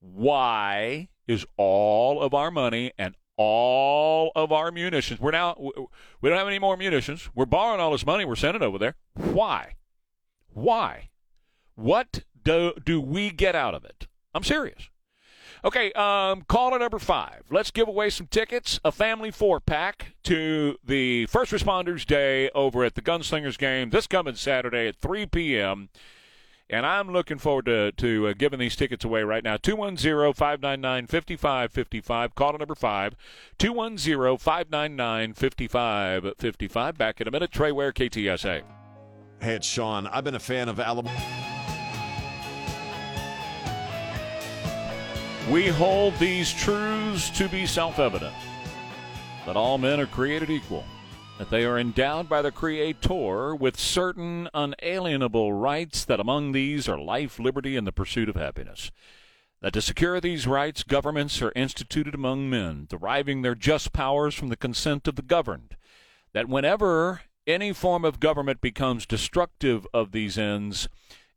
[0.00, 5.20] Why is all of our money and all of our munitions?
[5.20, 5.56] We're now
[6.20, 7.28] we don't have any more munitions.
[7.34, 8.24] We're borrowing all this money.
[8.24, 8.96] We're sending over there.
[9.14, 9.74] Why?
[10.48, 11.10] Why?
[11.74, 14.08] What do do we get out of it?
[14.34, 14.90] I'm serious.
[15.64, 17.42] Okay, um, caller number five.
[17.50, 22.84] Let's give away some tickets, a family four pack to the First Responders Day over
[22.84, 25.88] at the Gunslingers game this coming Saturday at 3 p.m.
[26.68, 29.56] And I'm looking forward to, to uh, giving these tickets away right now.
[29.56, 32.34] 210 599 5555.
[32.34, 33.14] Caller number five.
[33.58, 36.98] 210 599 5555.
[36.98, 37.52] Back in a minute.
[37.52, 38.62] Trey Ware, KTSA.
[39.40, 40.08] Hey, it's Sean.
[40.08, 41.14] I've been a fan of Alabama.
[45.50, 48.34] We hold these truths to be self evident
[49.44, 50.84] that all men are created equal,
[51.38, 56.98] that they are endowed by the Creator with certain unalienable rights, that among these are
[56.98, 58.90] life, liberty, and the pursuit of happiness.
[59.60, 64.48] That to secure these rights, governments are instituted among men, deriving their just powers from
[64.48, 65.76] the consent of the governed.
[66.32, 70.88] That whenever any form of government becomes destructive of these ends,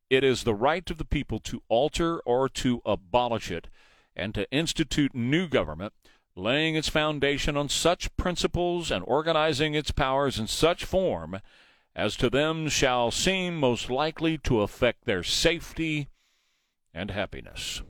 [0.10, 3.68] it is the right of the people to alter or to abolish it
[4.16, 5.94] and to institute new government,
[6.40, 11.42] laying its foundation on such principles and organizing its powers in such form
[11.96, 16.08] as to them shall seem most likely to affect their safety
[16.94, 17.82] and happiness.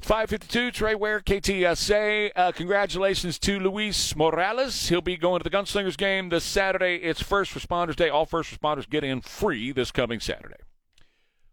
[0.00, 2.30] 552, Trey Ware, KTSA.
[2.36, 4.90] Uh, congratulations to Luis Morales.
[4.90, 6.96] He'll be going to the Gunslingers game this Saturday.
[6.96, 8.10] It's First Responders Day.
[8.10, 10.56] All first responders get in free this coming Saturday.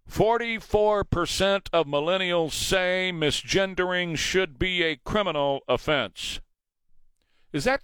[0.10, 6.42] 44% of millennials say misgendering should be a criminal offense.
[7.54, 7.82] Is that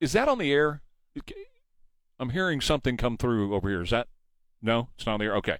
[0.00, 0.82] is that on the air?
[2.20, 3.82] I'm hearing something come through over here.
[3.82, 4.08] Is that
[4.62, 5.36] No, it's not on the air.
[5.36, 5.58] Okay.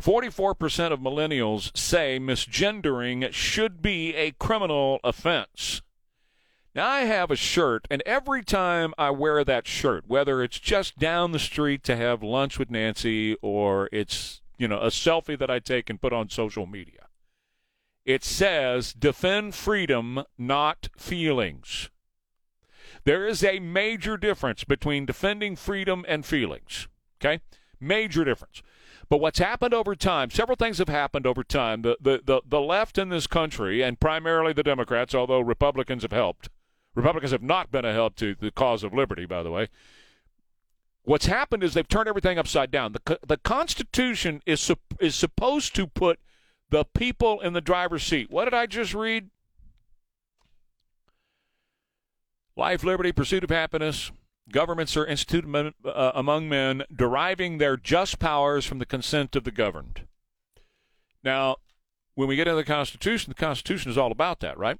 [0.00, 5.82] 44% of millennials say misgendering should be a criminal offense.
[6.74, 10.98] Now, I have a shirt, and every time I wear that shirt, whether it's just
[10.98, 15.50] down the street to have lunch with Nancy or it's, you know, a selfie that
[15.50, 17.06] I take and put on social media,
[18.04, 21.90] it says, defend freedom, not feelings.
[23.04, 26.88] There is a major difference between defending freedom and feelings.
[27.20, 27.40] Okay?
[27.80, 28.62] Major difference.
[29.08, 31.82] But what's happened over time, several things have happened over time.
[31.82, 36.12] The, the, the, the left in this country, and primarily the Democrats, although Republicans have
[36.12, 36.48] helped,
[36.94, 39.68] Republicans have not been a help to the cause of liberty, by the way.
[41.06, 42.92] What's happened is they've turned everything upside down.
[42.92, 46.18] The, the Constitution is, is supposed to put
[46.70, 48.28] the people in the driver's seat.
[48.28, 49.30] What did I just read?
[52.56, 54.10] Life, liberty, pursuit of happiness.
[54.50, 59.52] Governments are instituted uh, among men, deriving their just powers from the consent of the
[59.52, 60.08] governed.
[61.22, 61.56] Now,
[62.16, 64.78] when we get into the Constitution, the Constitution is all about that, right?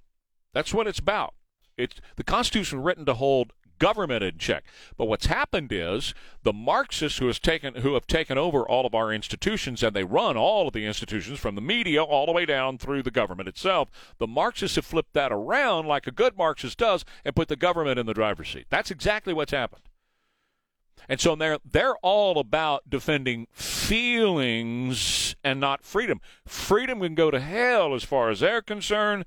[0.53, 1.35] That's what it's about.
[1.77, 4.65] It's the Constitution written to hold government in check.
[4.97, 8.95] But what's happened is the Marxists who has taken who have taken over all of
[8.95, 12.47] our institutions and they run all of the institutions from the media all the way
[12.47, 13.91] down through the government itself.
[14.19, 17.99] The Marxists have flipped that around like a good Marxist does and put the government
[17.99, 18.67] in the driver's seat.
[18.71, 19.83] That's exactly what's happened.
[21.09, 26.21] And so they're they're all about defending feelings and not freedom.
[26.47, 29.25] Freedom can go to hell as far as they're concerned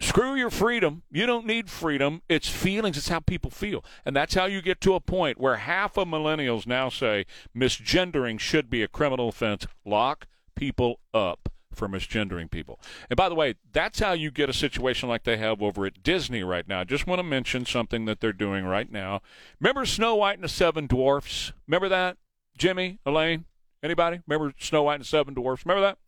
[0.00, 1.02] screw your freedom.
[1.10, 2.22] You don't need freedom.
[2.28, 2.96] It's feelings.
[2.96, 3.84] It's how people feel.
[4.04, 8.38] And that's how you get to a point where half of millennials now say misgendering
[8.38, 9.66] should be a criminal offense.
[9.84, 12.80] Lock people up for misgendering people.
[13.10, 16.02] And by the way, that's how you get a situation like they have over at
[16.02, 16.80] Disney right now.
[16.80, 19.20] I just want to mention something that they're doing right now.
[19.60, 21.52] Remember Snow White and the Seven Dwarfs?
[21.66, 22.16] Remember that?
[22.56, 23.46] Jimmy, Elaine,
[23.82, 24.20] anybody?
[24.26, 25.64] Remember Snow White and the Seven Dwarfs?
[25.66, 25.98] Remember that?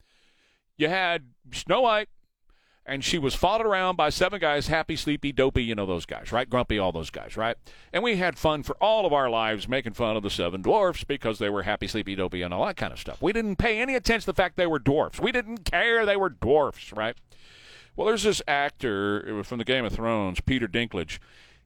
[0.76, 2.08] You had Snow White
[2.86, 6.32] and she was followed around by seven guys happy sleepy dopey you know those guys
[6.32, 6.48] right?
[6.48, 7.56] Grumpy all those guys right?
[7.92, 11.04] And we had fun for all of our lives making fun of the seven dwarfs
[11.04, 13.20] because they were happy sleepy dopey and all that kind of stuff.
[13.20, 15.20] We didn't pay any attention to the fact they were dwarfs.
[15.20, 17.16] We didn't care they were dwarfs right?
[17.96, 21.18] Well there's this actor from the game of thrones peter dinklage.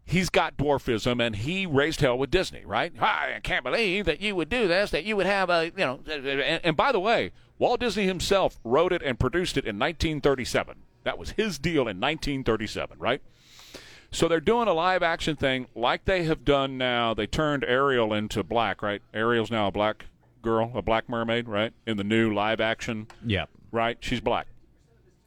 [0.03, 2.93] He's got dwarfism and he raised hell with disney right?
[3.01, 6.01] I can't believe that you would do this that you would have a you know
[6.11, 10.77] and, and by the way walt disney himself wrote it and produced it in 1937
[11.05, 13.23] that was his deal in 1937, right?
[14.13, 17.15] So they're doing a live action thing like they have done now.
[17.15, 19.03] They turned Ariel into black, right?
[19.15, 20.07] Ariel's now a black
[20.43, 21.73] girl, a black mermaid, right?
[21.87, 23.07] In the new live action.
[23.25, 23.47] Yeah.
[23.71, 23.99] Right?
[24.01, 24.49] She's black.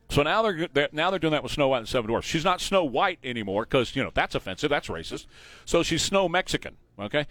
[0.09, 2.27] So now they're, they're, now they're doing that with Snow White and Seven Dwarfs.
[2.27, 5.25] She's not Snow White anymore because you know that's offensive, that's racist.
[5.65, 6.77] So she's Snow Mexican.
[6.99, 7.25] Okay,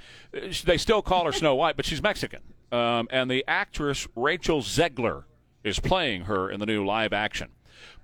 [0.65, 2.41] they still call her Snow White, but she's Mexican.
[2.73, 5.25] Um, and the actress Rachel Zegler
[5.63, 7.51] is playing her in the new live action.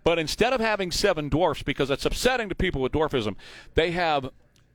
[0.09, 3.37] But instead of having seven dwarfs, because it's upsetting to people with dwarfism,
[3.75, 4.31] they have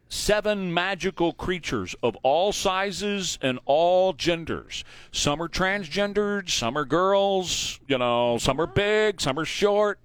[0.07, 4.83] seven magical creatures of all sizes and all genders.
[5.11, 9.97] Some are transgendered, some are girls, you know, some are big, some are short.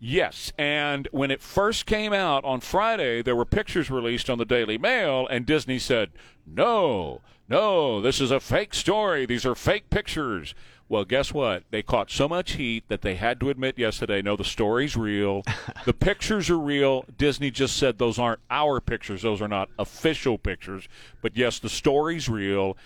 [0.00, 4.44] Yes, and when it first came out on Friday, there were pictures released on the
[4.44, 6.10] Daily Mail, and Disney said,
[6.44, 9.26] no, no, this is a fake story.
[9.26, 10.56] These are fake pictures.
[10.88, 11.62] Well, guess what?
[11.70, 15.42] They caught so much heat that they had to admit yesterday no, the story's real.
[15.86, 17.04] the pictures are real.
[17.16, 20.86] Disney just said those aren't our pictures, those are not official pictures.
[21.22, 22.76] But yes, the story's real.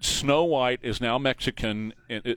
[0.00, 1.92] Snow White is now Mexican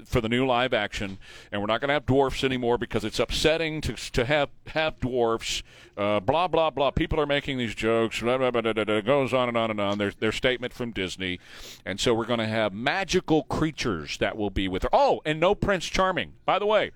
[0.06, 1.20] for the new live action,
[1.52, 5.00] and we're not going to have dwarfs anymore because it's upsetting to to have have
[5.00, 5.62] dwarfs.
[5.96, 6.90] Uh, blah blah blah.
[6.90, 8.20] People are making these jokes.
[8.20, 9.98] Blah, blah, blah, it goes on and on and on.
[10.00, 11.40] Their their statement from Disney,
[11.86, 14.90] and so we're going to have magical creatures that will be with her.
[14.92, 16.34] Oh, and no Prince Charming.
[16.46, 16.92] By the way,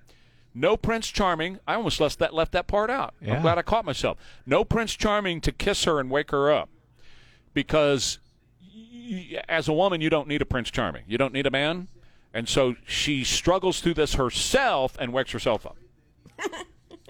[0.52, 1.60] no Prince Charming.
[1.66, 3.14] I almost left that left that part out.
[3.20, 3.36] Yeah.
[3.36, 4.18] I'm glad I caught myself.
[4.44, 6.68] No Prince Charming to kiss her and wake her up,
[7.54, 8.18] because
[9.48, 11.04] as a woman, you don't need a Prince Charming.
[11.06, 11.88] You don't need a man.
[12.34, 15.76] And so she struggles through this herself and wakes herself up.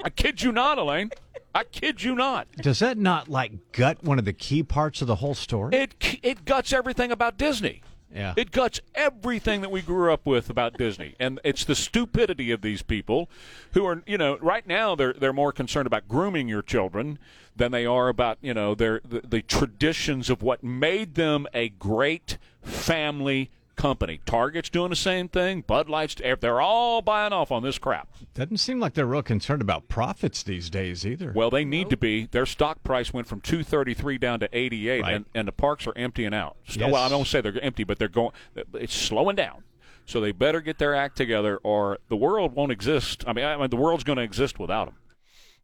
[0.04, 1.10] I kid you not, Elaine.
[1.54, 2.48] I kid you not.
[2.56, 5.74] Does that not like gut one of the key parts of the whole story?
[5.74, 7.82] It it guts everything about Disney.
[8.16, 8.32] Yeah.
[8.36, 11.14] It guts everything that we grew up with about Disney.
[11.20, 13.28] And it's the stupidity of these people
[13.74, 17.18] who are, you know, right now they're they're more concerned about grooming your children
[17.54, 21.68] than they are about, you know, their the, the traditions of what made them a
[21.68, 24.20] great family company.
[24.26, 25.62] Target's doing the same thing.
[25.66, 28.08] Bud Light's, eh, they're all buying off on this crap.
[28.34, 31.32] Doesn't seem like they're real concerned about profits these days either.
[31.34, 32.26] Well, they need to be.
[32.26, 35.14] Their stock price went from 233 down to 88, right.
[35.14, 36.56] and, and the parks are emptying out.
[36.66, 36.90] yes.
[36.90, 38.32] Well, I don't say they're empty, but they're going.
[38.74, 39.62] It's slowing down.
[40.06, 43.24] So they better get their act together, or the world won't exist.
[43.26, 44.94] I mean, I mean the world's going to exist without them.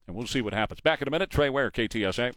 [0.07, 0.81] And we'll see what happens.
[0.81, 1.31] Back in a minute.
[1.31, 2.35] Trey Ware, KTSA.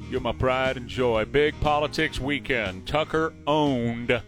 [0.08, 1.24] You're my pride and joy.
[1.24, 2.86] Big politics weekend.
[2.86, 4.22] Tucker owned,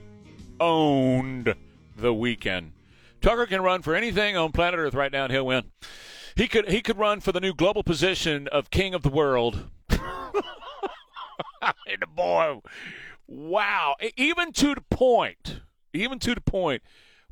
[0.59, 1.55] owned
[1.97, 2.73] the weekend.
[3.21, 5.71] Tucker can run for anything on planet Earth right now and he'll win.
[6.35, 9.71] He could he could run for the new global position of king of the world.
[12.15, 12.61] boy,
[13.27, 13.97] wow!
[14.17, 15.61] Even to the point,
[15.93, 16.83] even to the point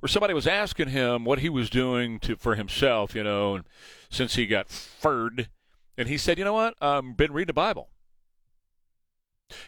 [0.01, 3.65] where somebody was asking him what he was doing to for himself, you know, and
[4.11, 5.49] since he got furred,
[5.97, 6.75] And he said, You know what?
[6.81, 7.89] I've been reading the Bible.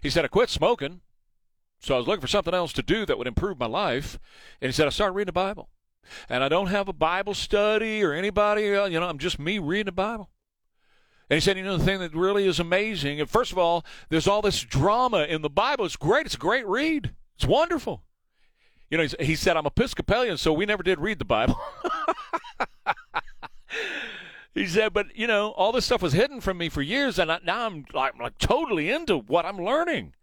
[0.02, 1.00] He said, I quit smoking.
[1.80, 4.18] So I was looking for something else to do that would improve my life.
[4.60, 5.70] And he said, I started reading the Bible.
[6.28, 9.58] And I don't have a Bible study or anybody, uh, you know, I'm just me
[9.58, 10.30] reading the Bible.
[11.28, 14.26] And he said, you know, the thing that really is amazing, first of all, there's
[14.26, 15.84] all this drama in the Bible.
[15.84, 16.26] It's great.
[16.26, 17.14] It's a great read.
[17.36, 18.02] It's wonderful.
[18.90, 21.56] You know, he said, I'm Episcopalian, so we never did read the Bible.
[24.54, 27.30] he said, but, you know, all this stuff was hidden from me for years, and
[27.30, 30.14] I, now I'm like, like totally into what I'm learning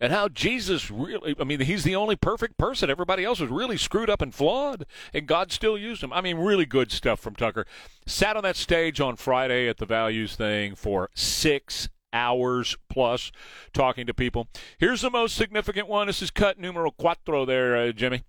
[0.00, 2.90] and how Jesus really, I mean, he's the only perfect person.
[2.90, 6.12] Everybody else was really screwed up and flawed, and God still used him.
[6.12, 7.66] I mean, really good stuff from Tucker.
[8.06, 13.32] Sat on that stage on Friday at the values thing for six hours plus
[13.72, 14.48] talking to people.
[14.78, 16.06] Here's the most significant one.
[16.06, 18.22] This is cut numero cuatro there, uh, Jimmy.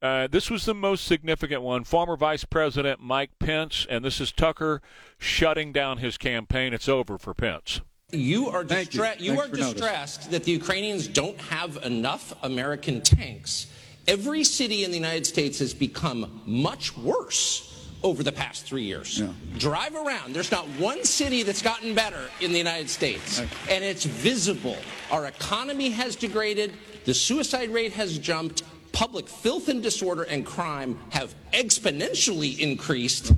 [0.00, 1.82] Uh, this was the most significant one.
[1.82, 4.80] Former Vice President Mike Pence, and this is Tucker
[5.18, 6.72] shutting down his campaign.
[6.72, 7.80] It's over for Pence.
[8.10, 9.34] You are, distra- you.
[9.34, 13.66] you are distressed that the Ukrainians don't have enough American tanks.
[14.06, 19.20] Every city in the United States has become much worse over the past three years.
[19.20, 19.28] Yeah.
[19.58, 20.34] Drive around.
[20.34, 23.40] There's not one city that's gotten better in the United States.
[23.68, 24.78] And it's visible.
[25.10, 26.72] Our economy has degraded.
[27.04, 28.62] The suicide rate has jumped.
[28.92, 33.34] Public filth and disorder and crime have exponentially increased.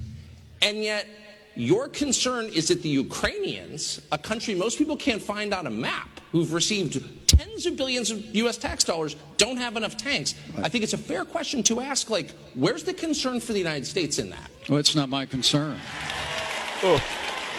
[0.62, 1.08] And yet,
[1.54, 6.20] your concern is that the Ukrainians, a country most people can't find on a map,
[6.32, 8.56] who've received tens of billions of U.S.
[8.56, 10.34] tax dollars, don't have enough tanks.
[10.54, 10.66] Right.
[10.66, 13.86] I think it's a fair question to ask, like, where's the concern for the United
[13.86, 14.50] States in that?
[14.68, 15.78] Well, it's not my concern.
[16.82, 17.02] Oh.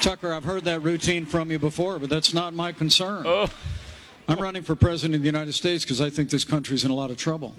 [0.02, 3.24] Tucker, I've heard that routine from you before, but that's not my concern.
[3.26, 3.48] Oh.
[4.28, 6.96] I'm running for president of the United States because I think this country's in a
[6.96, 7.54] lot of trouble.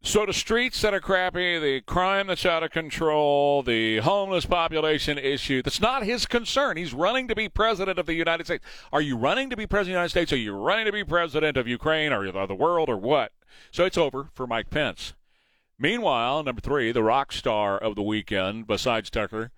[0.00, 5.18] So the streets that are crappy, the crime that's out of control, the homeless population
[5.18, 6.76] issue, that's not his concern.
[6.76, 8.64] He's running to be president of the United States.
[8.92, 10.32] Are you running to be president of the United States?
[10.32, 13.32] Are you running to be president of Ukraine or the world or what?
[13.70, 15.14] So it's over for Mike Pence.
[15.78, 19.50] Meanwhile, number three, the rock star of the weekend, besides Tucker,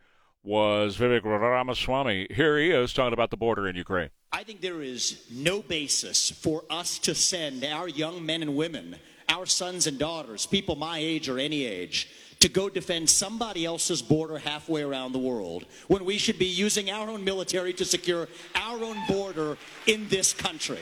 [0.42, 2.28] was Vivek Ramaswamy.
[2.30, 4.08] Here he is talking about the border in Ukraine.
[4.32, 8.96] I think there is no basis for us to send our young men and women
[9.30, 12.08] our sons and daughters, people my age or any age,
[12.40, 16.90] to go defend somebody else's border halfway around the world when we should be using
[16.90, 19.56] our own military to secure our own border
[19.86, 20.80] in this country.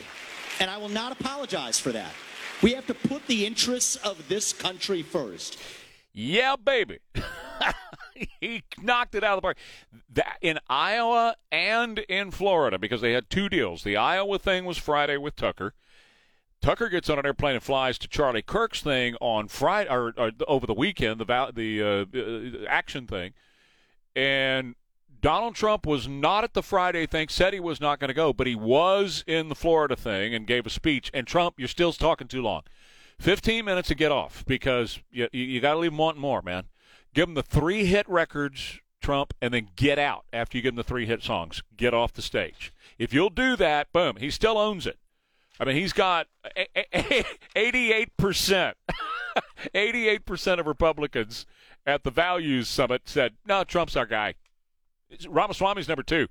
[0.59, 2.11] And I will not apologize for that.
[2.61, 5.57] We have to put the interests of this country first.
[6.13, 6.99] Yeah, baby.
[8.41, 9.57] he knocked it out of the park.
[10.13, 13.83] That, in Iowa and in Florida, because they had two deals.
[13.83, 15.73] The Iowa thing was Friday with Tucker.
[16.61, 20.31] Tucker gets on an airplane and flies to Charlie Kirk's thing on Friday or, or
[20.47, 23.33] over the weekend, the the uh, uh, action thing,
[24.15, 24.75] and
[25.21, 27.29] Donald Trump was not at the Friday thing.
[27.29, 30.47] Said he was not going to go, but he was in the Florida thing and
[30.47, 31.09] gave a speech.
[31.13, 32.63] And Trump, you're still talking too long.
[33.17, 36.41] Fifteen minutes to get off because you you, you got to leave him wanting more,
[36.41, 36.65] man.
[37.13, 40.77] Give him the three hit records, Trump, and then get out after you give him
[40.77, 41.63] the three hit songs.
[41.75, 42.73] Get off the stage.
[42.97, 44.97] If you'll do that, boom, he still owns it.
[45.59, 46.27] I mean, he's got
[47.55, 48.73] 88%.
[49.75, 51.45] 88% of Republicans
[51.85, 54.35] at the Values Summit said, no, Trump's our guy.
[55.27, 56.27] Ramaswamy's number two.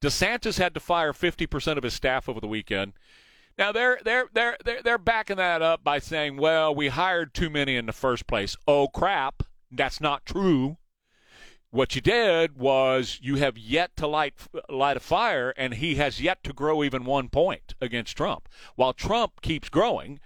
[0.00, 2.94] DeSantis had to fire 50% of his staff over the weekend.
[3.58, 7.50] Now they're they're they're they're they're backing that up by saying, "Well, we hired too
[7.50, 10.78] many in the first place." Oh crap, that's not true.
[11.72, 14.34] What you did was you have yet to light
[14.68, 18.46] light a fire, and he has yet to grow even one point against Trump.
[18.76, 20.20] While Trump keeps growing,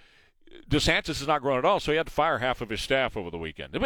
[0.69, 3.17] DeSantis is not growing at all, so he had to fire half of his staff
[3.17, 3.79] over the weekend.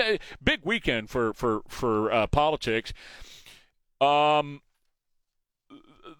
[0.42, 2.94] Big weekend for for for uh, politics.
[4.00, 4.62] Um,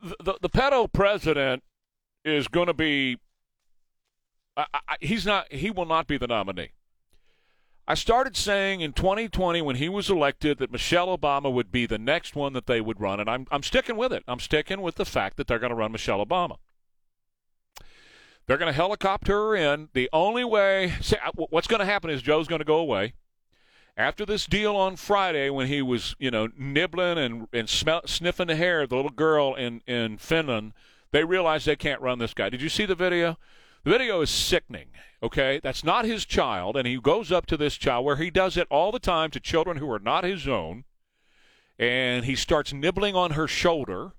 [0.03, 1.63] the the pedo president
[2.23, 3.17] is going to be.
[4.59, 5.51] I, I, he's not.
[5.51, 6.73] He will not be the nominee.
[7.91, 11.99] I started saying in 2020 when he was elected that Michelle Obama would be the
[11.99, 14.23] next one that they would run, and I'm, I'm sticking with it.
[14.29, 16.59] I'm sticking with the fact that they're going to run Michelle Obama.
[18.47, 19.89] They're going to helicopter her in.
[19.93, 23.15] The only way, see, what's going to happen is Joe's going to go away.
[23.97, 28.47] After this deal on Friday, when he was, you know, nibbling and, and smell, sniffing
[28.47, 30.75] the hair of the little girl in, in Finland,
[31.11, 32.51] they realized they can't run this guy.
[32.51, 33.37] Did you see the video?
[33.83, 34.89] The video is sickening.
[35.23, 38.57] Okay, that's not his child, and he goes up to this child where he does
[38.57, 40.85] it all the time to children who are not his own,
[41.79, 44.13] and he starts nibbling on her shoulder,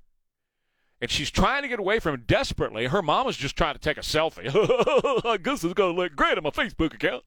[0.99, 2.87] and she's trying to get away from him desperately.
[2.87, 4.49] Her mom is just trying to take a selfie.
[5.25, 7.23] I guess it's going to look great on my Facebook account.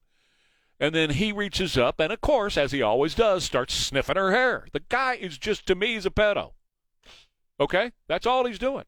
[0.79, 4.31] And then he reaches up, and of course, as he always does, starts sniffing her
[4.31, 4.67] hair.
[4.73, 6.51] The guy is just, to me, he's a pedo.
[7.59, 7.91] Okay?
[8.07, 8.83] That's all he's doing.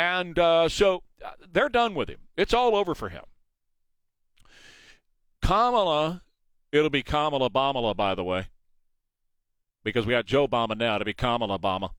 [0.00, 2.20] And uh, so uh, they're done with him.
[2.34, 3.24] It's all over for him.
[5.42, 6.22] Kamala,
[6.72, 8.46] it'll be Kamala Bamala, by the way,
[9.84, 11.90] because we got Joe Obama now to be Kamala Obama.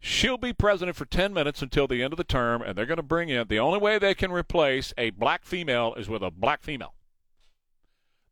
[0.00, 2.96] She'll be president for 10 minutes until the end of the term, and they're going
[2.96, 6.30] to bring in the only way they can replace a black female is with a
[6.30, 6.94] black female.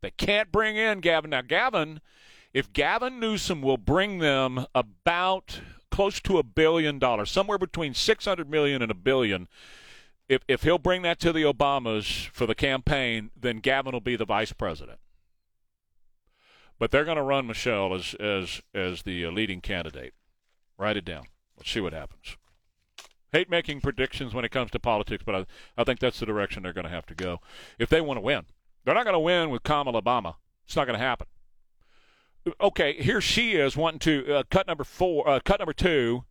[0.01, 1.31] They can't bring in Gavin.
[1.31, 2.01] Now, Gavin,
[2.55, 5.61] if Gavin Newsom will bring them about
[5.95, 9.47] close to a billion dollars, somewhere between 600 million and a billion,
[10.29, 14.17] if, if he'll bring that to the Obamas for the campaign, then Gavin will be
[14.17, 14.99] the vice president.
[16.81, 20.15] But they're going to run Michelle as, as, as the uh, leading candidate.
[20.77, 21.27] Write it down.
[21.57, 22.37] Let's see what happens.
[23.31, 25.47] Hate making predictions when it comes to politics, but I,
[25.79, 27.41] I think that's the direction they're going to have to go
[27.79, 28.47] if they want to win.
[28.85, 30.35] They're not going to win with Kamala Obama.
[30.67, 31.29] It's not going to happen.
[32.61, 36.25] Okay, here she is wanting to uh, cut number four, uh, cut number two,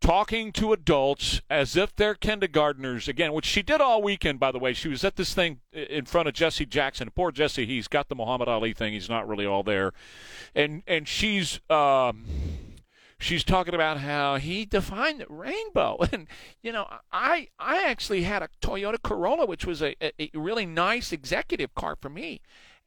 [0.00, 4.38] talking to adults as if they're kindergartners again, which she did all weekend.
[4.38, 7.10] By the way, she was at this thing in front of Jesse Jackson.
[7.14, 8.92] Poor Jesse, he's got the Muhammad Ali thing.
[8.92, 9.92] He's not really all there,
[10.54, 11.60] and and she's.
[11.70, 12.24] Um,
[13.22, 16.26] she's talking about how he defined the rainbow and
[16.62, 21.12] you know i i actually had a toyota corolla which was a, a really nice
[21.12, 22.40] executive car for me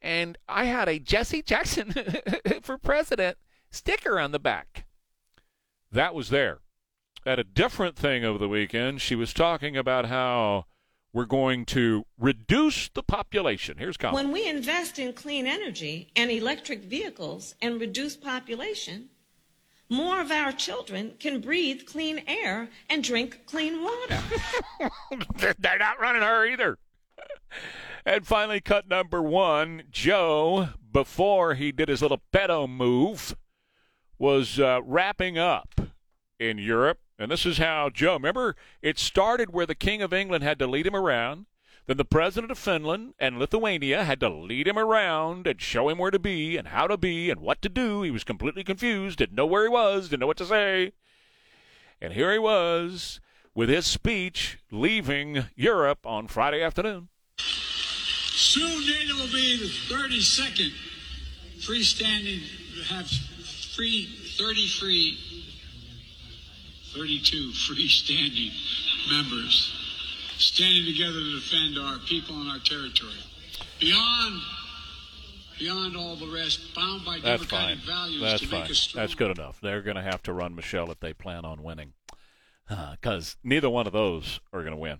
[0.04, 1.92] and i had a jesse jackson
[2.62, 3.36] for president
[3.70, 4.84] sticker on the back
[5.90, 6.60] that was there
[7.26, 10.66] at a different thing over the weekend she was talking about how
[11.14, 13.76] we're going to reduce the population.
[13.78, 14.14] Here's Colin.
[14.14, 19.10] When we invest in clean energy and electric vehicles and reduce population,
[19.88, 24.18] more of our children can breathe clean air and drink clean water.
[25.58, 26.78] They're not running her either.
[28.06, 33.34] And finally, cut number one Joe, before he did his little pedo move,
[34.18, 35.80] was uh, wrapping up
[36.38, 36.98] in Europe.
[37.18, 40.66] And this is how Joe, remember, it started where the King of England had to
[40.66, 41.46] lead him around.
[41.86, 45.98] Then the president of Finland and Lithuania had to lead him around and show him
[45.98, 48.02] where to be and how to be and what to do.
[48.02, 50.92] He was completely confused, didn't know where he was, didn't know what to say.
[52.00, 53.20] And here he was
[53.54, 57.08] with his speech leaving Europe on Friday afternoon.
[58.36, 60.72] Soon NATO will be the 32nd
[61.60, 62.40] freestanding,
[62.88, 63.08] have
[63.74, 64.06] free,
[64.36, 65.18] 30 free,
[66.94, 68.50] 32 freestanding
[69.10, 69.72] members
[70.38, 73.12] standing together to defend our people and our territory.
[73.80, 74.40] Beyond
[75.58, 77.86] beyond all the rest, bound by That's democratic fine.
[77.86, 78.60] values That's to fine.
[78.62, 79.02] make us strong.
[79.02, 79.60] That's good enough.
[79.60, 81.92] They're going to have to run Michelle if they plan on winning,
[82.68, 84.98] because neither one of those are going to win.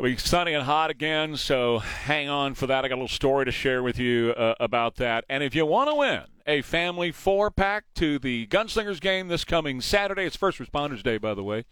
[0.00, 2.86] It'll be sunny and hot again, so hang on for that.
[2.86, 5.26] I got a little story to share with you uh, about that.
[5.28, 9.44] And if you want to win a family four pack to the Gunslingers game this
[9.44, 11.66] coming Saturday, it's First Responders Day, by the way.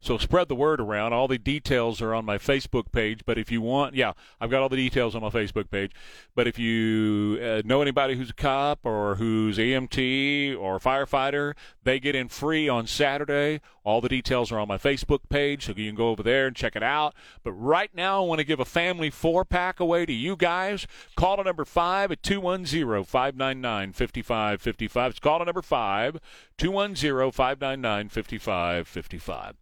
[0.00, 1.12] So spread the word around.
[1.12, 3.22] All the details are on my Facebook page.
[3.24, 5.92] But if you want, yeah, I've got all the details on my Facebook page.
[6.36, 11.98] But if you uh, know anybody who's a cop or who's EMT or firefighter, they
[11.98, 13.60] get in free on Saturday.
[13.88, 16.54] All the details are on my Facebook page, so you can go over there and
[16.54, 17.14] check it out.
[17.42, 20.86] But right now, I want to give a family four pack away to you guys.
[21.16, 25.10] Call to number five at 210 599 5555.
[25.10, 26.20] It's call to number five,
[26.58, 29.54] 210 599 5555.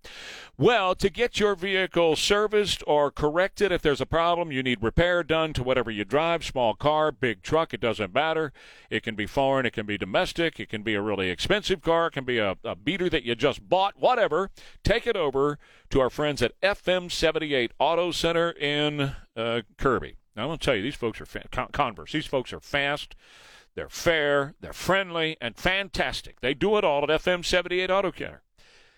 [0.59, 5.23] Well, to get your vehicle serviced or corrected if there's a problem, you need repair
[5.23, 8.55] done to whatever you drive small car, big truck, it doesn't matter.
[8.89, 12.07] It can be foreign, it can be domestic, it can be a really expensive car,
[12.07, 14.51] it can be a, a beater that you just bought, whatever.
[14.83, 15.59] Take it over
[15.91, 20.17] to our friends at FM78 Auto Center in uh, Kirby.
[20.35, 22.13] Now, I'm going to tell you, these folks are fa- Converse.
[22.13, 23.15] These folks are fast.
[23.75, 26.41] They're fair, they're friendly, and fantastic.
[26.41, 28.43] They do it all at FM78 Auto Center.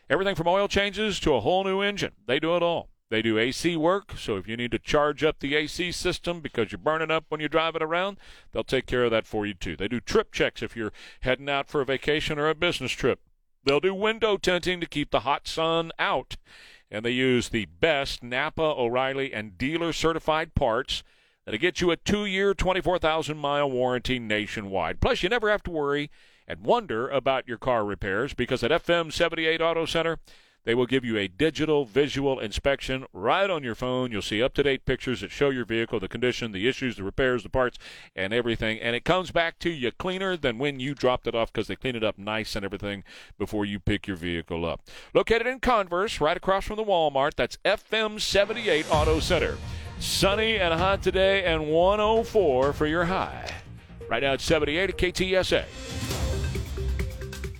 [0.09, 2.13] Everything from oil changes to a whole new engine.
[2.27, 2.91] They do it all.
[3.11, 6.71] They do AC work, so if you need to charge up the AC system because
[6.71, 8.19] you're burning up when you drive it around,
[8.53, 9.77] they'll take care of that for you too.
[9.77, 10.93] They do trip checks if you're
[11.23, 13.21] heading out for a vacation or a business trip.
[13.65, 16.37] They'll do window tinting to keep the hot sun out.
[16.91, 21.03] And they use the best Napa, O'Reilly, and dealer certified parts
[21.45, 25.01] that'll get you a two year, 24,000 mile warranty nationwide.
[25.01, 26.11] Plus, you never have to worry
[26.47, 30.19] and wonder about your car repairs because at FM 78 Auto Center,
[30.69, 34.13] they will give you a digital visual inspection right on your phone.
[34.13, 37.05] You'll see up to date pictures that show your vehicle, the condition, the issues, the
[37.05, 37.79] repairs, the parts,
[38.15, 38.79] and everything.
[38.79, 41.77] And it comes back to you cleaner than when you dropped it off because they
[41.77, 43.03] clean it up nice and everything
[43.39, 44.83] before you pick your vehicle up.
[45.15, 47.37] Located in Converse, right across from the Walmart.
[47.37, 49.57] That's FM 78 Auto Center.
[50.01, 53.51] Sunny and hot today, and 104 for your high.
[54.11, 55.65] Right now it's 78 at KTSA.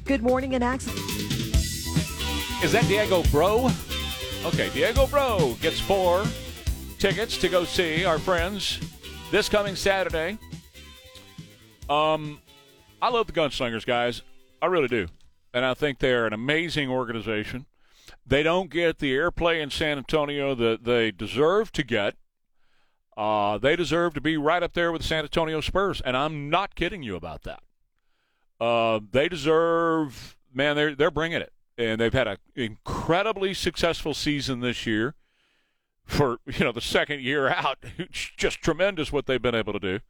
[0.05, 1.18] Good morning and access.
[2.61, 3.71] Is that Diego Bro?
[4.45, 6.25] Okay, Diego Bro gets four
[6.99, 8.81] tickets to go see our friends
[9.31, 10.39] this coming Saturday.
[11.89, 12.41] Um,
[13.01, 14.23] I love the Gunslingers, guys.
[14.61, 15.07] I really do.
[15.55, 17.67] And I think they're an amazing organization.
[18.27, 22.17] They don't get the airplay in San Antonio that they deserve to get.
[23.17, 26.51] Uh, they deserve to be right up there with the San Antonio Spurs, and I'm
[26.51, 27.63] not kidding you about that.
[28.61, 34.61] Uh, they deserve, man, they're they're bringing it, and they've had an incredibly successful season
[34.61, 35.15] this year.
[36.05, 39.79] For you know the second year out, it's just tremendous what they've been able to
[39.79, 40.01] do.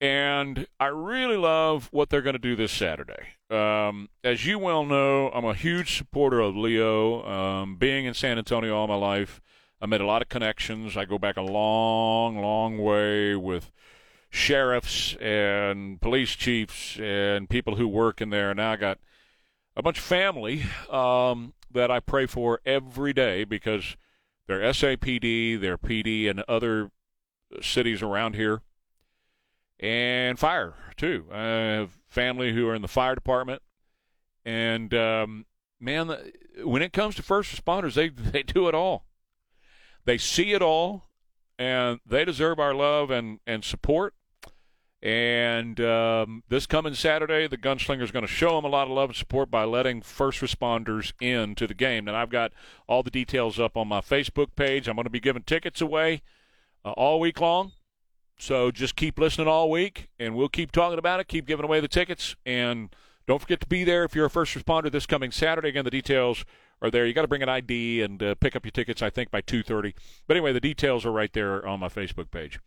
[0.00, 3.22] And I really love what they're going to do this Saturday.
[3.48, 7.24] Um, as you well know, I'm a huge supporter of Leo.
[7.24, 9.40] Um, being in San Antonio all my life,
[9.80, 10.96] I made a lot of connections.
[10.96, 13.70] I go back a long, long way with
[14.28, 18.52] sheriffs and police chiefs and people who work in there.
[18.52, 18.98] Now I got
[19.76, 23.96] a bunch of family um, that I pray for every day because
[24.46, 26.90] they're SAPD, they're PD, and other
[27.60, 28.62] cities around here
[29.80, 31.26] and fire too.
[31.32, 33.62] I have family who are in the fire department,
[34.44, 35.46] and um,
[35.80, 36.16] man,
[36.62, 39.06] when it comes to first responders, they they do it all.
[40.04, 41.08] They see it all,
[41.58, 44.14] and they deserve our love and and support.
[45.04, 48.94] And um, this coming Saturday, the Gunslinger is going to show them a lot of
[48.94, 52.08] love and support by letting first responders in to the game.
[52.08, 52.52] And I've got
[52.88, 54.88] all the details up on my Facebook page.
[54.88, 56.22] I'm going to be giving tickets away
[56.86, 57.72] uh, all week long.
[58.38, 61.80] So just keep listening all week, and we'll keep talking about it, keep giving away
[61.80, 62.88] the tickets, and
[63.26, 65.68] don't forget to be there if you're a first responder this coming Saturday.
[65.68, 66.46] Again, the details
[66.82, 67.06] are there.
[67.06, 69.42] You got to bring an ID and uh, pick up your tickets, I think, by
[69.42, 69.94] 2.30.
[70.26, 72.58] But anyway, the details are right there on my Facebook page.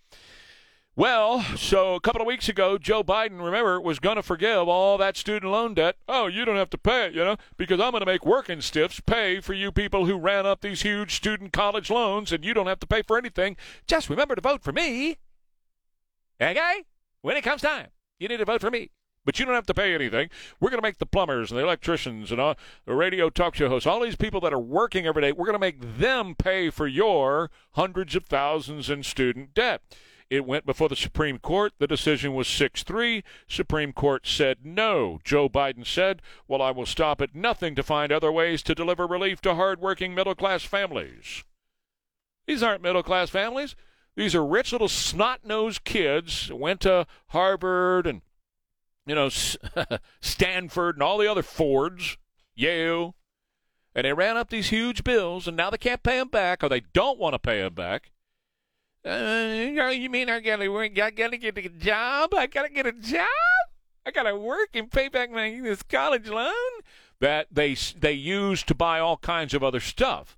[0.98, 4.98] Well, so a couple of weeks ago, Joe Biden, remember, was going to forgive all
[4.98, 5.96] that student loan debt.
[6.10, 8.62] Oh, you don't have to pay it, you know, because I'm going to make working
[8.62, 12.56] stiffs pay for you people who ran up these huge student college loans, and you
[12.56, 13.58] don't have to pay for anything.
[13.86, 15.20] Just remember to vote for me.
[16.42, 16.84] Okay?
[17.22, 18.90] When it comes time, you need to vote for me.
[19.24, 20.32] But you don't have to pay anything.
[20.60, 22.56] We're going to make the plumbers and the electricians and all,
[22.88, 25.54] the radio talk show hosts, all these people that are working every day, we're going
[25.54, 29.84] to make them pay for your hundreds of thousands in student debt.
[30.30, 31.74] It went before the Supreme Court.
[31.80, 33.24] The decision was 6 3.
[33.48, 35.20] Supreme Court said no.
[35.24, 39.08] Joe Biden said, Well, I will stop at nothing to find other ways to deliver
[39.08, 41.44] relief to hardworking middle class families.
[42.46, 43.76] These aren't middle class families.
[44.16, 48.22] These are rich little snot nosed kids went to Harvard and,
[49.06, 49.30] you know,
[50.22, 52.18] Stanford and all the other Fords,
[52.56, 53.16] Yale,
[53.94, 56.70] and they ran up these huge bills, and now they can't pay them back, or
[56.70, 58.12] they don't want to pay them back.
[59.08, 61.00] Uh, you mean I gotta work?
[61.00, 62.34] I gotta get a job?
[62.34, 63.28] I gotta get a job?
[64.06, 66.54] I gotta work and pay back my this college loan
[67.20, 70.38] that they they use to buy all kinds of other stuff.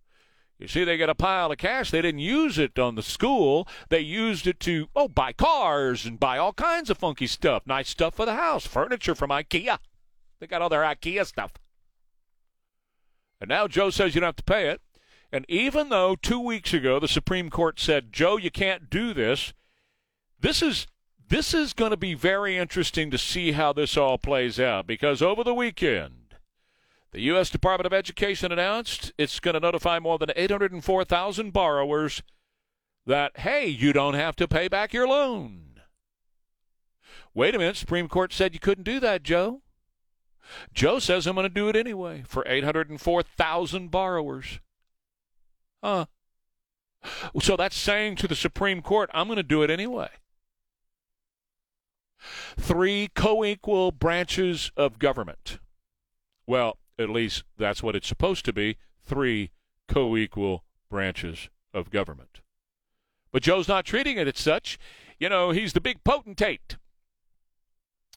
[0.59, 1.89] You see, they got a pile of cash.
[1.89, 3.65] They didn't use it on the school.
[3.87, 7.63] They used it to, oh, buy cars and buy all kinds of funky stuff.
[7.65, 8.67] Nice stuff for the house.
[8.67, 9.79] Furniture from IKEA.
[10.39, 11.53] They got all their IKEA stuff.
[13.39, 14.81] And now Joe says you don't have to pay it.
[15.31, 19.53] And even though two weeks ago the Supreme Court said, Joe, you can't do this,
[20.39, 20.87] this is
[21.27, 25.21] this is going to be very interesting to see how this all plays out because
[25.21, 26.19] over the weekend
[27.11, 27.49] the U.S.
[27.49, 32.21] Department of Education announced it's going to notify more than 804,000 borrowers
[33.05, 35.81] that, hey, you don't have to pay back your loan.
[37.33, 39.61] Wait a minute, Supreme Court said you couldn't do that, Joe.
[40.73, 44.59] Joe says I'm going to do it anyway for 804,000 borrowers.
[45.83, 46.05] Huh.
[47.41, 50.09] So that's saying to the Supreme Court, I'm going to do it anyway.
[52.59, 55.59] Three co equal branches of government.
[56.45, 59.51] Well, at least that's what it's supposed to be, three
[59.87, 62.41] co equal branches of government.
[63.31, 64.77] But Joe's not treating it as such.
[65.19, 66.77] You know, he's the big potentate.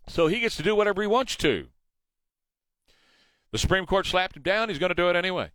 [0.09, 1.69] So he gets to do whatever he wants to.
[3.53, 4.69] The Supreme Court slapped him down.
[4.69, 5.51] He's going to do it anyway.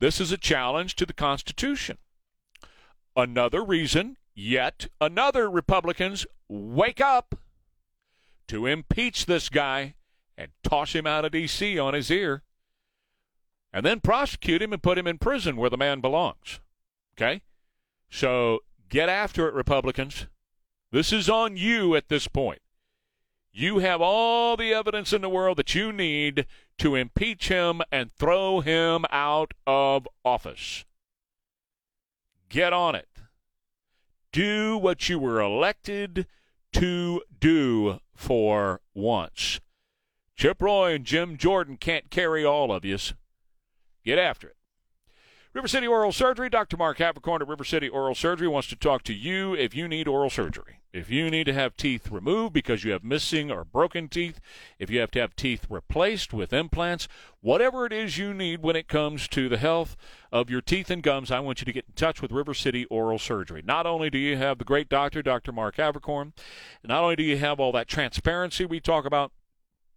[0.00, 1.98] This is a challenge to the Constitution.
[3.16, 7.34] Another reason, yet another Republicans wake up
[8.46, 9.94] to impeach this guy
[10.36, 11.78] and toss him out of D.C.
[11.78, 12.42] on his ear,
[13.72, 16.60] and then prosecute him and put him in prison where the man belongs.
[17.16, 17.42] Okay?
[18.08, 20.26] So get after it, Republicans.
[20.92, 22.60] This is on you at this point.
[23.52, 26.46] You have all the evidence in the world that you need
[26.78, 30.84] to impeach him and throw him out of office.
[32.48, 33.08] Get on it.
[34.32, 36.26] Do what you were elected
[36.72, 39.60] to do for once
[40.38, 43.12] Chip Roy and Jim Jordan can't carry all of yous.
[44.04, 44.56] Get after it.
[45.54, 46.50] River City Oral Surgery.
[46.50, 46.76] Dr.
[46.76, 50.06] Mark Havercorn at River City Oral Surgery wants to talk to you if you need
[50.06, 50.80] oral surgery.
[50.92, 54.40] If you need to have teeth removed because you have missing or broken teeth,
[54.78, 57.08] if you have to have teeth replaced with implants,
[57.40, 59.96] whatever it is you need when it comes to the health
[60.30, 62.84] of your teeth and gums, I want you to get in touch with River City
[62.86, 63.62] Oral Surgery.
[63.64, 65.52] Not only do you have the great doctor, Dr.
[65.52, 66.32] Mark Havercorn,
[66.84, 69.32] not only do you have all that transparency we talk about,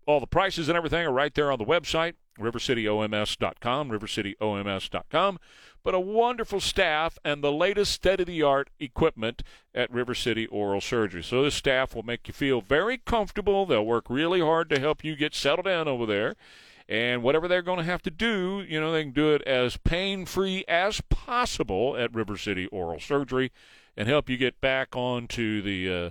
[0.05, 5.39] all the prices and everything are right there on the website rivercityoms.com, rivercityoms.com,
[5.83, 9.43] but a wonderful staff and the latest state-of-the-art equipment
[9.73, 11.23] at River City Oral Surgery.
[11.23, 13.65] So this staff will make you feel very comfortable.
[13.65, 16.35] They'll work really hard to help you get settled in over there.
[16.87, 19.77] And whatever they're going to have to do, you know, they can do it as
[19.77, 23.51] pain-free as possible at River City Oral Surgery
[23.95, 26.09] and help you get back onto the uh,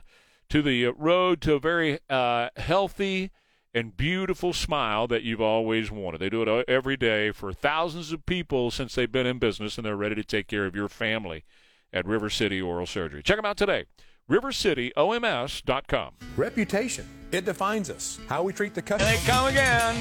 [0.49, 3.31] to the road to a very uh, healthy
[3.73, 6.19] and beautiful smile that you've always wanted.
[6.19, 9.87] They do it every day for thousands of people since they've been in business, and
[9.87, 11.45] they're ready to take care of your family
[11.93, 13.23] at River City Oral Surgery.
[13.23, 13.85] Check them out today.
[14.31, 16.15] RiverCityOMS.com.
[16.37, 17.07] Reputation.
[17.33, 18.19] It defines us.
[18.29, 19.11] How we treat the customer.
[19.11, 19.95] And they come again.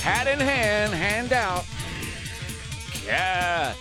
[0.00, 1.64] Hat in hand, hand out.
[3.04, 3.74] Yeah.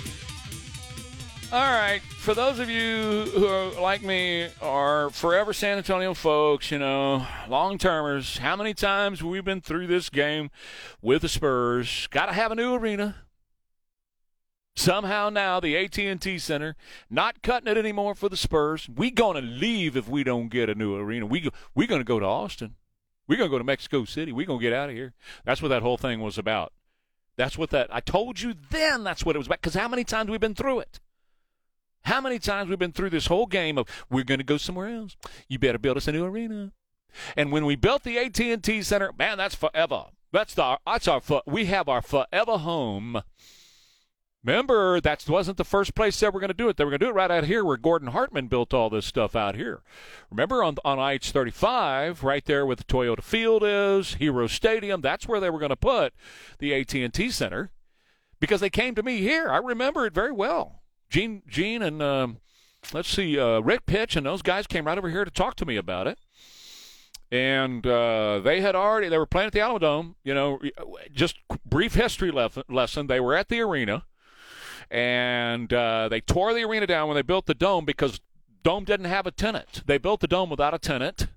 [1.52, 2.02] All right.
[2.18, 7.26] For those of you who are like me are forever San Antonio folks, you know,
[7.48, 10.50] long termers, how many times we've been through this game
[11.02, 12.08] with the Spurs?
[12.08, 13.16] Got to have a new arena.
[14.76, 16.76] Somehow now the AT&T Center
[17.10, 18.90] not cutting it anymore for the Spurs.
[18.94, 21.26] We to leave if we don't get a new arena.
[21.26, 22.76] We we to go to Austin.
[23.30, 24.32] Going to go to Mexico City.
[24.32, 25.14] Going to get out of here.
[25.46, 26.74] That's what that whole thing was about.
[27.38, 30.04] That's what that I told you then that's what it was about cuz how many
[30.04, 31.00] times we've been through it?
[32.06, 34.88] How many times we've been through this whole game of we're going to go somewhere
[34.88, 35.18] else.
[35.48, 36.72] You better build us a new arena.
[37.36, 40.06] And when we built the AT&T Center, man, that's forever.
[40.32, 43.22] That's the that's our we have our forever home.
[44.44, 46.78] Remember, that wasn't the first place they were going to do it.
[46.78, 49.08] They were going to do it right out here where Gordon Hartman built all this
[49.08, 49.82] stuff out here.
[50.30, 55.02] Remember on on IH35, right there where the Toyota Field is, Hero Stadium.
[55.02, 56.14] That's where they were going to put
[56.60, 57.72] the AT&T Center
[58.40, 59.50] because they came to me here.
[59.50, 60.84] I remember it very well.
[61.10, 62.38] Gene, Gene, and um,
[62.94, 65.66] let's see, uh, Rick Pych and those guys came right over here to talk to
[65.66, 66.20] me about it.
[67.32, 70.16] And uh, they had already they were playing at the Alamodome.
[70.24, 70.60] You know,
[71.12, 73.08] just brief history lesson.
[73.08, 74.06] They were at the arena,
[74.92, 78.20] and uh, they tore the arena down when they built the dome because
[78.64, 79.82] dome didn't have a tenant.
[79.86, 81.28] They built the dome without a tenant.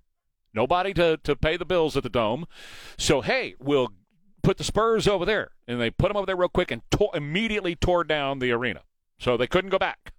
[0.52, 2.46] Nobody to, to pay the bills at the dome.
[2.98, 3.92] So hey, we'll
[4.42, 7.10] put the Spurs over there, and they put them over there real quick and tore,
[7.14, 8.82] immediately tore down the arena.
[9.18, 10.12] So they couldn't go back.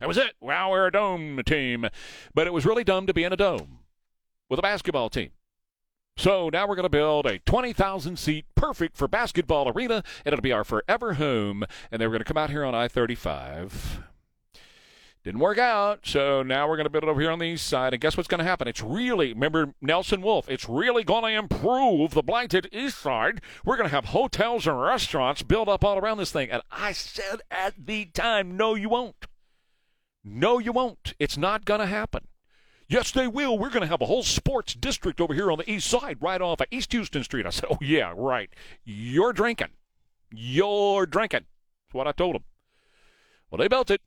[0.00, 0.34] That was it.
[0.40, 1.86] Wow, we're a dome team.
[2.34, 3.80] But it was really dumb to be in a dome
[4.48, 5.30] with a basketball team.
[6.18, 10.42] So now we're going to build a 20,000 seat, perfect for basketball arena, and it'll
[10.42, 11.64] be our forever home.
[11.90, 14.02] And then we're going to come out here on I 35
[15.26, 17.66] didn't work out, so now we're going to build it over here on the east
[17.66, 17.92] side.
[17.92, 18.68] And guess what's going to happen?
[18.68, 23.40] It's really, remember Nelson Wolff, it's really going to improve the blighted east side.
[23.64, 26.48] We're going to have hotels and restaurants built up all around this thing.
[26.48, 29.26] And I said at the time, no, you won't.
[30.22, 31.14] No, you won't.
[31.18, 32.28] It's not going to happen.
[32.88, 33.58] Yes, they will.
[33.58, 36.40] We're going to have a whole sports district over here on the east side, right
[36.40, 37.46] off of East Houston Street.
[37.46, 38.50] I said, oh, yeah, right.
[38.84, 39.70] You're drinking.
[40.30, 41.46] You're drinking.
[41.88, 42.44] That's what I told them.
[43.50, 44.00] Well, they built it,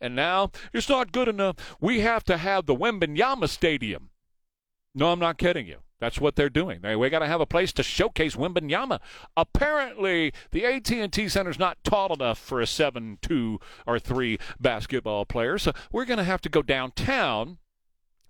[0.00, 1.56] and now it's not good enough.
[1.80, 4.10] We have to have the Wembanyama Stadium.
[4.94, 5.78] No, I'm not kidding you.
[6.00, 6.80] That's what they're doing.
[6.80, 9.00] They, we got to have a place to showcase Wembanyama.
[9.36, 15.72] Apparently, the AT&T Center's not tall enough for a 7-2 or 3 basketball player, so
[15.92, 17.58] we're going to have to go downtown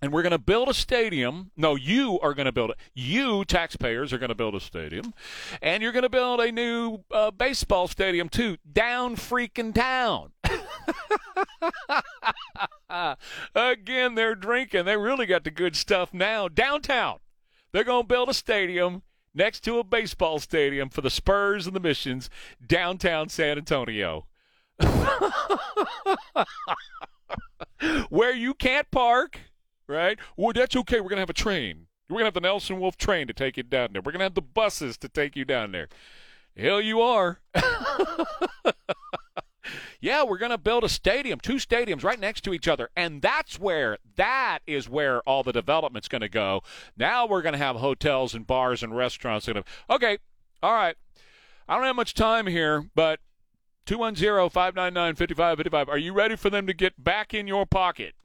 [0.01, 1.51] and we're going to build a stadium.
[1.55, 2.77] No, you are going to build it.
[2.95, 5.13] You, taxpayers, are going to build a stadium.
[5.61, 10.31] And you're going to build a new uh, baseball stadium, too, down freaking town.
[13.55, 14.85] Again, they're drinking.
[14.85, 16.47] They really got the good stuff now.
[16.47, 17.19] Downtown.
[17.71, 19.03] They're going to build a stadium
[19.35, 22.29] next to a baseball stadium for the Spurs and the Missions
[22.65, 24.25] downtown San Antonio.
[28.09, 29.39] Where you can't park
[29.91, 30.17] right?
[30.35, 30.99] Well, that's okay.
[30.99, 31.87] We're going to have a train.
[32.09, 34.01] We're going to have the Nelson Wolff train to take you down there.
[34.01, 35.87] We're going to have the buses to take you down there.
[36.57, 37.39] Hell, you are.
[40.01, 42.89] yeah, we're going to build a stadium, two stadiums right next to each other.
[42.95, 46.63] And that's where, that is where all the development's going to go.
[46.97, 49.47] Now we're going to have hotels and bars and restaurants.
[49.89, 50.17] Okay,
[50.61, 50.97] all right.
[51.69, 53.19] I don't have much time here, but
[53.85, 55.89] 210 599 5555.
[55.89, 58.15] Are you ready for them to get back in your pocket?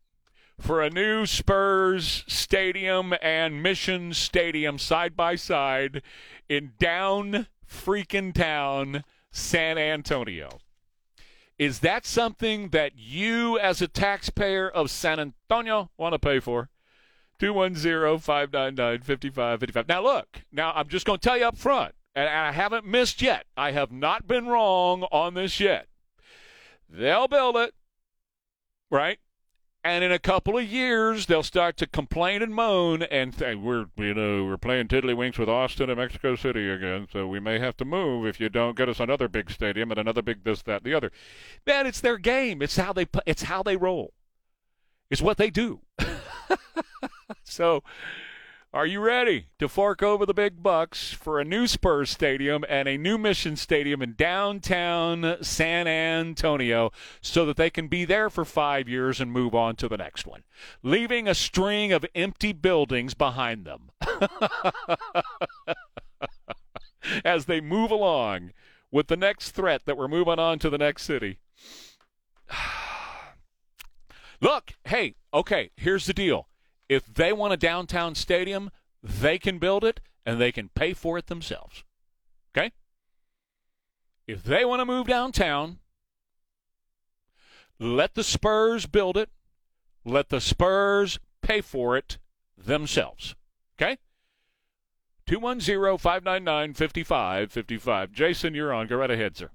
[0.61, 6.03] For a new Spurs stadium and Mission Stadium side by side
[6.49, 10.49] in down freaking town San Antonio.
[11.59, 16.69] Is that something that you, as a taxpayer of San Antonio, want to pay for?
[17.41, 19.89] 210-599-5555.
[19.89, 23.23] Now look, now I'm just going to tell you up front, and I haven't missed
[23.23, 23.47] yet.
[23.57, 25.87] I have not been wrong on this yet.
[26.89, 27.75] They'll build it,
[28.91, 29.19] right?
[29.87, 33.87] And in a couple of years, they'll start to complain and moan, and say, we're
[33.97, 37.77] you know we're playing tiddlywinks with Austin and Mexico City again, so we may have
[37.77, 40.83] to move if you don't get us another big stadium and another big this that
[40.83, 41.13] the other.
[41.69, 42.63] Man, it's their game.
[42.63, 44.13] It's how they it's how they roll.
[45.09, 45.83] It's what they do.
[47.45, 47.85] so,
[48.77, 52.87] are you ready to fork over the big bucks for a new Spurs stadium and
[52.87, 56.91] a new Mission stadium in downtown San Antonio
[57.23, 60.27] so that they can be there for five years and move on to the next
[60.27, 60.43] one,
[60.83, 63.93] leaving a string of empty buildings behind them.
[67.25, 68.53] As they move along
[68.91, 71.39] with the next threat that we're moving on to the next city?
[74.43, 76.47] Look, hey, okay, here's the deal
[76.89, 78.71] if they want a downtown stadium,
[79.03, 81.85] they can build it and they can pay for it themselves.
[82.57, 82.73] Okay?
[84.27, 85.79] If they want to move downtown,
[87.79, 89.31] let the Spurs build it.
[90.05, 92.19] Let the Spurs pay for it
[92.57, 93.35] themselves.
[93.79, 93.99] Okay?
[95.27, 98.13] 210 599 5555.
[98.13, 98.87] Jason, you're on.
[98.87, 99.51] Go right ahead, sir.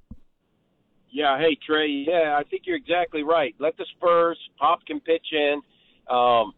[1.09, 2.05] Yeah, hey, Trey.
[2.07, 3.53] Yeah, I think you're exactly right.
[3.59, 5.61] Let the Spurs, Pop can pitch in.
[6.09, 6.53] Um,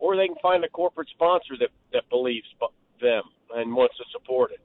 [0.00, 2.46] or they can find a corporate sponsor that that believes
[3.00, 3.22] them
[3.54, 4.60] and wants to support it.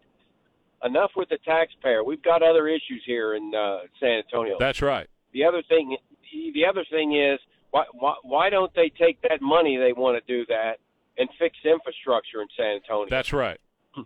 [0.83, 2.03] Enough with the taxpayer.
[2.03, 4.57] We've got other issues here in uh, San Antonio.
[4.59, 5.07] That's right.
[5.33, 5.97] The other thing,
[6.53, 7.39] the other thing is
[7.71, 10.79] why why, why don't they take that money they want to do that
[11.17, 13.07] and fix infrastructure in San Antonio?
[13.09, 13.59] That's right.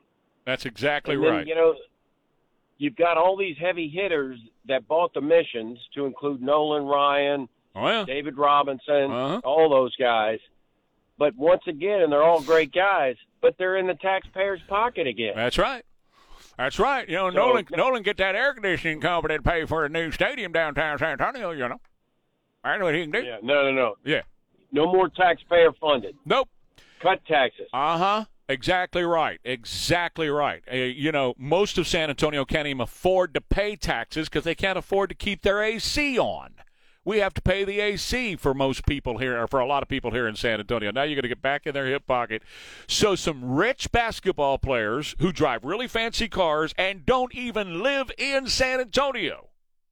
[0.46, 1.48] That's exactly then, right.
[1.48, 1.76] You know,
[2.78, 7.88] you've got all these heavy hitters that bought the missions, to include Nolan Ryan, oh,
[7.88, 8.06] yeah.
[8.06, 9.42] David Robinson, uh-huh.
[9.44, 10.40] all those guys.
[11.20, 15.34] But once again, and they're all great guys, but they're in the taxpayer's pocket again.
[15.36, 15.84] That's right.
[16.58, 17.08] That's right.
[17.08, 20.12] You know, So- Nolan Nolan get that air conditioning company to pay for a new
[20.12, 21.52] stadium downtown San Antonio.
[21.52, 21.82] You know,
[22.64, 23.22] I know what he can do.
[23.22, 23.96] Yeah, no, no, no.
[24.04, 24.22] Yeah.
[24.72, 26.16] No more taxpayer funded.
[26.26, 26.50] Nope.
[27.02, 27.68] Cut taxes.
[27.74, 28.26] Uh huh.
[28.50, 29.40] Exactly right.
[29.44, 30.64] Exactly right.
[30.72, 34.56] Uh, you know, most of San Antonio can't even afford to pay taxes because they
[34.56, 36.56] can't afford to keep their AC on.
[37.06, 39.90] We have to pay the AC for most people here, or for a lot of
[39.90, 40.92] people here in San Antonio.
[40.92, 42.44] Now you're going to get back in their hip pocket.
[42.88, 48.48] So some rich basketball players who drive really fancy cars and don't even live in
[48.48, 49.50] San Antonio.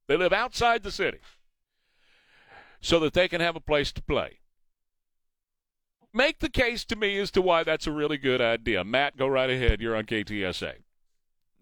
[0.08, 1.20] They live outside the city
[2.82, 4.40] so that they can have a place to play.
[6.14, 8.84] Make the case to me as to why that's a really good idea.
[8.84, 9.82] Matt, go right ahead.
[9.82, 10.76] You're on KTSA.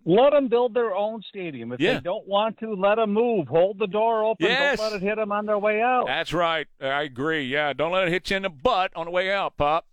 [0.07, 1.71] Let them build their own stadium.
[1.71, 1.95] If Yeah.
[1.95, 3.47] they don't want to, let them move.
[3.47, 4.45] Hold the door open.
[4.45, 4.77] Yes.
[4.77, 6.05] Don't let it hit them on their way out.
[6.05, 6.67] That's right.
[6.79, 7.43] I agree.
[7.45, 9.87] Yeah, don't let it hit you in the butt on the way out, Pop.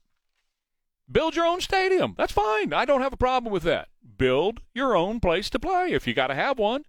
[1.11, 2.15] Build your own stadium.
[2.17, 2.73] That's fine.
[2.73, 3.89] I don't have a problem with that.
[4.19, 6.85] Build your own place to play if you got to have one.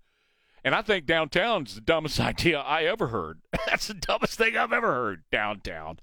[0.65, 3.39] And I think downtown's the dumbest idea I ever heard.
[3.67, 5.23] That's the dumbest thing I've ever heard.
[5.31, 5.99] Downtown.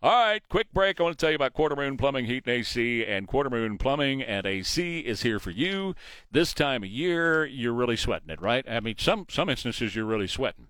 [0.00, 1.00] All right, quick break.
[1.00, 3.04] I want to tell you about Quarter Moon Plumbing, Heat, and AC.
[3.04, 5.96] And Quarter Moon Plumbing and AC is here for you.
[6.30, 8.64] This time of year, you're really sweating it, right?
[8.70, 10.68] I mean, some some instances you're really sweating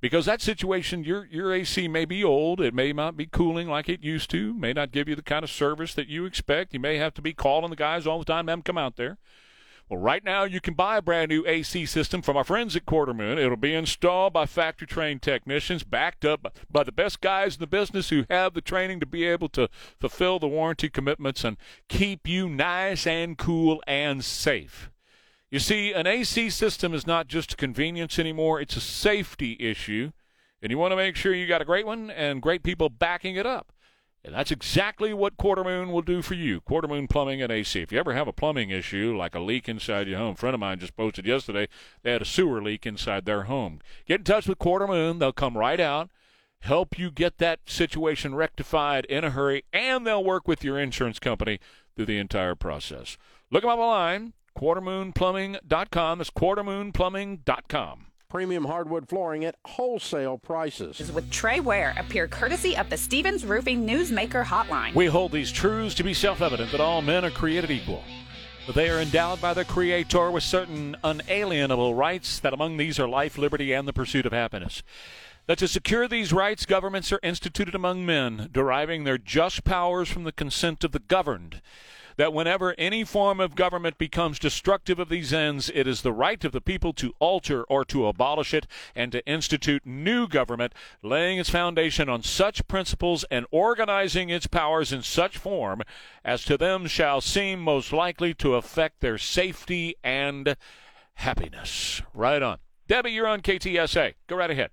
[0.00, 2.62] because that situation, your your AC may be old.
[2.62, 4.54] It may not be cooling like it used to.
[4.54, 6.72] May not give you the kind of service that you expect.
[6.72, 8.96] You may have to be calling the guys all the time have them come out
[8.96, 9.18] there.
[9.92, 12.86] Well, right now you can buy a brand new AC system from our friends at
[12.86, 13.36] Quarter Moon.
[13.36, 17.66] It'll be installed by factory trained technicians, backed up by the best guys in the
[17.66, 19.68] business who have the training to be able to
[20.00, 21.58] fulfill the warranty commitments and
[21.90, 24.90] keep you nice and cool and safe.
[25.50, 30.12] You see, an AC system is not just a convenience anymore, it's a safety issue.
[30.62, 33.36] And you want to make sure you got a great one and great people backing
[33.36, 33.71] it up.
[34.24, 36.60] And that's exactly what Quarter Moon will do for you.
[36.60, 37.80] Quarter Moon Plumbing and AC.
[37.80, 40.54] If you ever have a plumbing issue, like a leak inside your home, a friend
[40.54, 41.66] of mine just posted yesterday
[42.02, 43.80] they had a sewer leak inside their home.
[44.06, 45.18] Get in touch with Quarter Moon.
[45.18, 46.08] They'll come right out,
[46.60, 51.18] help you get that situation rectified in a hurry, and they'll work with your insurance
[51.18, 51.58] company
[51.96, 53.18] through the entire process.
[53.50, 56.18] Look them up online, quartermoonplumbing.com.
[56.18, 58.06] That's quartermoonplumbing.com.
[58.32, 61.12] Premium hardwood flooring at wholesale prices.
[61.12, 64.94] With Trey Ware, appear courtesy of the Stevens Roofing Newsmaker Hotline.
[64.94, 68.02] We hold these truths to be self evident that all men are created equal.
[68.66, 73.06] That they are endowed by their Creator with certain unalienable rights, that among these are
[73.06, 74.82] life, liberty, and the pursuit of happiness.
[75.46, 80.24] that to secure these rights, governments are instituted among men, deriving their just powers from
[80.24, 81.60] the consent of the governed.
[82.16, 86.42] That whenever any form of government becomes destructive of these ends, it is the right
[86.44, 91.38] of the people to alter or to abolish it and to institute new government, laying
[91.38, 95.82] its foundation on such principles and organizing its powers in such form
[96.24, 100.56] as to them shall seem most likely to affect their safety and
[101.14, 102.02] happiness.
[102.14, 102.58] Right on.
[102.88, 104.14] Debbie, you're on KTSA.
[104.26, 104.70] Go right ahead.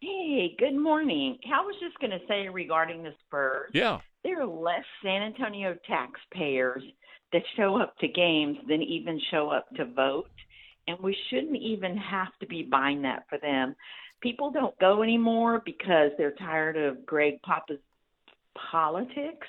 [0.00, 1.38] Hey, good morning.
[1.46, 3.70] I was just going to say regarding the Spurs.
[3.72, 4.00] Yeah.
[4.24, 6.82] There are less San Antonio taxpayers
[7.32, 10.30] that show up to games than even show up to vote.
[10.86, 13.74] And we shouldn't even have to be buying that for them.
[14.20, 17.78] People don't go anymore because they're tired of Greg Papa's
[18.70, 19.46] politics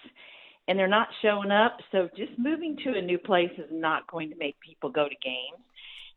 [0.67, 1.77] and they're not showing up.
[1.91, 5.15] So just moving to a new place is not going to make people go to
[5.23, 5.61] games.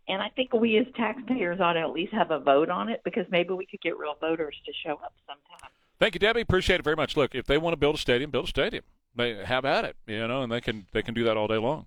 [0.09, 3.01] And I think we as taxpayers ought to at least have a vote on it
[3.05, 5.71] because maybe we could get real voters to show up sometime.
[5.99, 6.43] Thank you, Debbie.
[6.43, 7.17] Appreciate it very much.
[7.17, 8.85] Look, if they want to build a stadium, build a stadium.
[9.15, 11.57] They have at it, you know, and they can they can do that all day
[11.57, 11.87] long.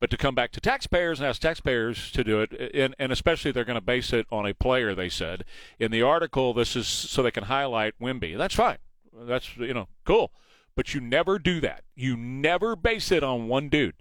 [0.00, 3.50] But to come back to taxpayers and ask taxpayers to do it, and, and especially
[3.50, 5.44] they're going to base it on a player, they said
[5.80, 6.54] in the article.
[6.54, 8.38] This is so they can highlight Wemby.
[8.38, 8.78] That's fine.
[9.12, 10.30] That's you know cool.
[10.76, 11.82] But you never do that.
[11.96, 13.96] You never base it on one dude,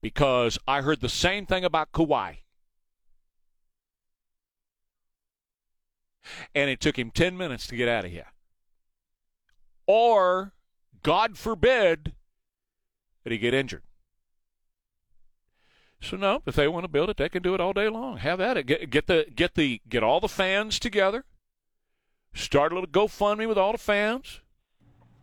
[0.00, 2.38] because I heard the same thing about Kawhi.
[6.54, 8.26] and it took him 10 minutes to get out of here.
[9.86, 10.52] Or,
[11.02, 12.14] God forbid,
[13.24, 13.82] that he get injured.
[16.00, 18.18] So no, if they want to build it, they can do it all day long.
[18.18, 18.66] Have at it.
[18.66, 21.24] Get, get the get the get all the fans together.
[22.34, 24.40] Start a little GoFundMe with all the fans.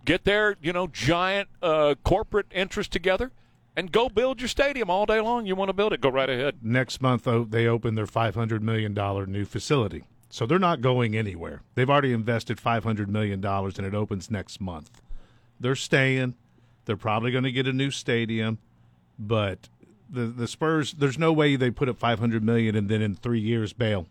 [0.03, 3.31] Get their you know giant uh, corporate interest together,
[3.75, 5.45] and go build your stadium all day long.
[5.45, 6.01] You want to build it?
[6.01, 6.57] Go right ahead.
[6.61, 10.03] Next month, oh, they open their five hundred million dollar new facility.
[10.33, 11.61] So they're not going anywhere.
[11.75, 14.99] They've already invested $500 million and it opens next month.
[15.59, 16.33] They're staying.
[16.85, 18.57] They're probably going to get a new stadium,
[19.19, 19.69] but
[20.09, 23.39] the the Spurs there's no way they put up 500 million and then in 3
[23.39, 24.07] years bail.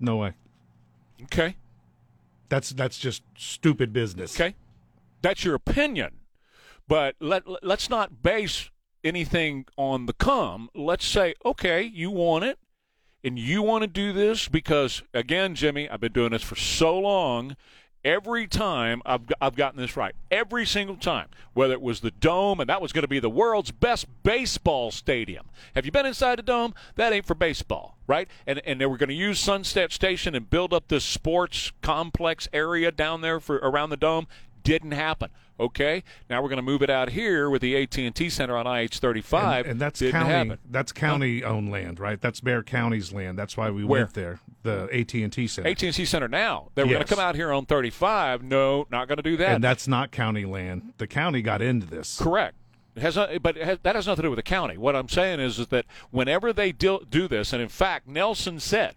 [0.00, 0.32] No way.
[1.22, 1.54] Okay.
[2.48, 4.34] That's that's just stupid business.
[4.34, 4.56] Okay.
[5.22, 6.10] That's your opinion.
[6.88, 8.68] But let let's not base
[9.04, 10.70] anything on the come.
[10.74, 12.58] Let's say, okay, you want it
[13.26, 16.96] and you want to do this because again jimmy i've been doing this for so
[16.96, 17.56] long
[18.04, 22.60] every time I've, I've gotten this right every single time whether it was the dome
[22.60, 25.46] and that was going to be the world's best baseball stadium.
[25.74, 26.72] Have you been inside the dome?
[26.94, 28.28] That ain't for baseball right?
[28.46, 32.48] And, and they were going to use sunset station and build up this sports complex
[32.52, 34.26] area down there for around the dome
[34.66, 38.14] didn't happen Okay, now we're going to move it out here with the AT and
[38.14, 40.54] T Center on IH thirty five, and that's county.
[40.70, 42.20] That's county owned land, right?
[42.20, 43.38] That's Bexar County's land.
[43.38, 44.02] That's why we Where?
[44.02, 44.40] went there.
[44.64, 45.70] The AT and T Center.
[45.70, 46.28] AT and T Center.
[46.28, 46.96] Now they were Yes.
[46.96, 48.42] going to come out here on thirty five.
[48.42, 49.54] No, not going to do that.
[49.54, 50.92] and that's not county land.
[50.98, 52.18] The county got into this.
[52.18, 52.54] Correct.
[52.94, 54.76] It has, not- but has, that has nothing to do with the county.
[54.76, 58.60] What I'm saying is, is that whenever they do, do this, and in fact, Nelson
[58.60, 58.94] said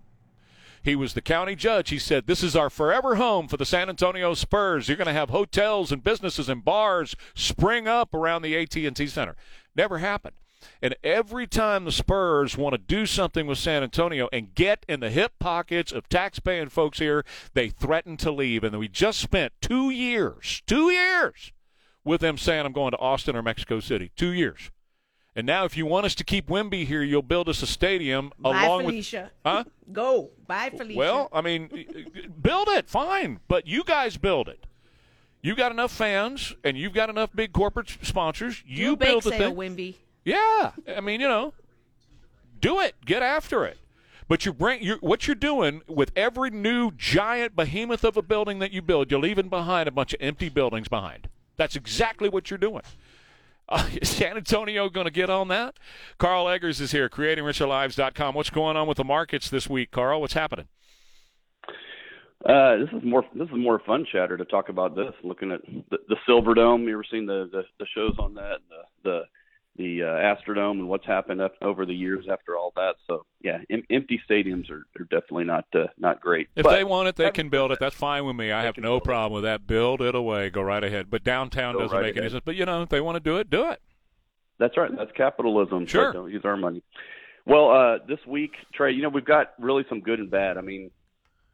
[0.83, 1.89] he was the county judge.
[1.89, 4.87] He said, "This is our forever home for the San Antonio Spurs.
[4.87, 9.35] You're going to have hotels and businesses and bars spring up around the AT&T Center."
[9.75, 10.35] Never happened.
[10.81, 14.99] And every time the Spurs want to do something with San Antonio and get in
[14.99, 17.23] the hip pockets of taxpaying folks here,
[17.53, 18.63] they threaten to leave.
[18.63, 21.53] And we just spent two years, two years,
[22.03, 24.71] with them saying, "I'm going to Austin or Mexico City." Two years.
[25.35, 28.31] And now, if you want us to keep Wemby here, you'll build us a stadium
[28.37, 29.23] Bye, along Felicia.
[29.23, 29.31] with.
[29.45, 29.63] Huh?
[29.91, 30.31] Go.
[30.47, 30.97] Bye, Felicia.
[30.97, 31.69] Well, I mean,
[32.41, 34.65] build it, fine, but you guys build it.
[35.41, 38.63] You got enough fans, and you've got enough big corporate sponsors.
[38.65, 39.55] You You build the thing.
[39.55, 39.95] Wemby.
[40.25, 41.53] Yeah, I mean, you know,
[42.59, 42.95] do it.
[43.05, 43.77] Get after it.
[44.27, 48.59] But you bring you what you're doing with every new giant behemoth of a building
[48.59, 49.09] that you build.
[49.09, 51.29] You're leaving behind a bunch of empty buildings behind.
[51.55, 52.83] That's exactly what you're doing.
[53.71, 55.75] Uh, is San Antonio going to get on that?
[56.17, 58.33] Carl Eggers is here, creatingricherlives.com.
[58.33, 60.21] What's going on with the markets this week, Carl?
[60.21, 60.67] What's happening?
[62.43, 65.13] Uh, this is more this is more fun chatter to talk about this.
[65.23, 65.61] Looking at
[65.91, 68.57] the, the Silverdome, you ever seen the, the the shows on that?
[68.69, 69.21] The the
[69.79, 72.95] the uh, Astrodome and what's happened up, over the years after all that.
[73.07, 76.49] So yeah, em- empty stadiums are, are definitely not uh, not great.
[76.55, 77.79] If But they want it, they can build it.
[77.79, 78.51] That's fine with me.
[78.51, 79.65] I have no problem with that.
[79.65, 80.49] Build it away.
[80.49, 81.09] Go right ahead.
[81.09, 82.43] But downtown doesn't right make any sense.
[82.45, 83.81] But you know, if they want to do it, do it.
[84.59, 84.91] That's right.
[84.95, 85.87] That's capitalism.
[85.87, 86.11] Sure.
[86.11, 86.83] Don't use our money.
[87.45, 90.57] Well, uh, this week, Trey, you know, we've got really some good and bad.
[90.57, 90.91] I mean,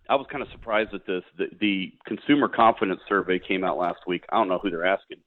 [0.09, 1.23] I was kind of surprised at this.
[1.37, 4.23] The, the consumer confidence survey came out last week.
[4.29, 5.19] I don't know who they're asking,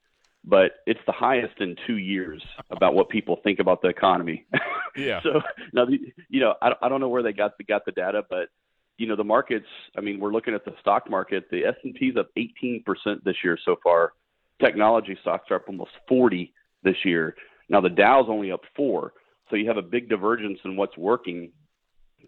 [0.45, 4.45] but it's the highest in two years about what people think about the economy.
[4.97, 5.21] Yeah.
[5.21, 5.39] so
[5.71, 8.23] now, the, you know, I, I don't know where they got the, got the data,
[8.27, 8.49] but
[8.97, 9.67] you know the markets.
[9.95, 11.45] I mean, we're looking at the stock market.
[11.51, 14.13] The S and P's up 18 percent this year so far.
[14.59, 16.51] Technology stocks are up almost 40
[16.83, 17.35] this year.
[17.69, 19.13] Now the Dow's only up four,
[19.49, 21.51] so you have a big divergence in what's working.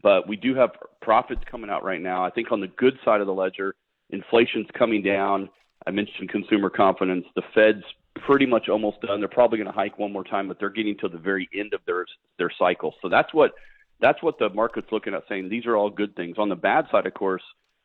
[0.02, 0.70] But we do have
[1.02, 2.24] profits coming out right now.
[2.24, 3.76] I think on the good side of the ledger,
[4.12, 5.50] inflation's coming down.
[5.86, 7.26] I mentioned consumer confidence.
[7.36, 7.84] The Fed's
[8.26, 9.20] pretty much almost done.
[9.20, 11.74] They're probably going to hike one more time, but they're getting to the very end
[11.74, 12.06] of their
[12.38, 12.96] their cycle.
[13.02, 13.52] So that's what
[14.00, 16.38] that's what the market's looking at, saying these are all good things.
[16.38, 17.44] On the bad side, of course,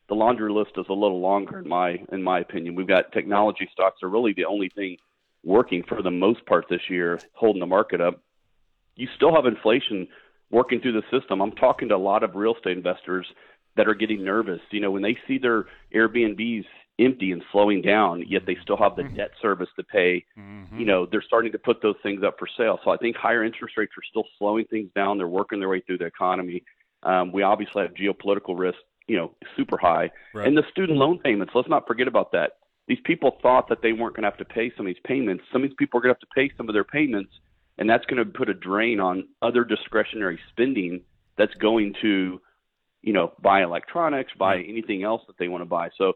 [0.09, 2.75] the laundry list is a little longer in my in my opinion.
[2.75, 4.97] We've got technology stocks are really the only thing
[5.43, 8.21] working for the most part this year, holding the market up.
[8.95, 10.07] You still have inflation
[10.49, 11.41] working through the system.
[11.41, 13.27] I'm talking to a lot of real estate investors
[13.75, 14.59] that are getting nervous.
[14.71, 16.65] You know, when they see their Airbnbs
[16.99, 19.15] empty and slowing down, yet they still have the Mm-hmm.
[19.17, 20.25] debt service to pay.
[20.79, 22.79] You know, they're starting to put those things up for sale.
[22.83, 25.17] So I think higher interest rates are still slowing things down.
[25.17, 26.63] They're working their way through the economy.
[27.03, 30.09] Um, we obviously have geopolitical risk, you know, super high.
[30.33, 30.47] Right.
[30.47, 32.53] And the student loan payments, let's not forget about that.
[32.87, 35.43] These people thought that they weren't going to have to pay some of these payments.
[35.51, 37.31] Some of these people are going to have to pay some of their payments,
[37.77, 41.01] and that's going to put a drain on other discretionary spending
[41.37, 42.41] that's going to,
[43.03, 45.89] you know, buy electronics, buy anything else that they want to buy.
[45.97, 46.13] So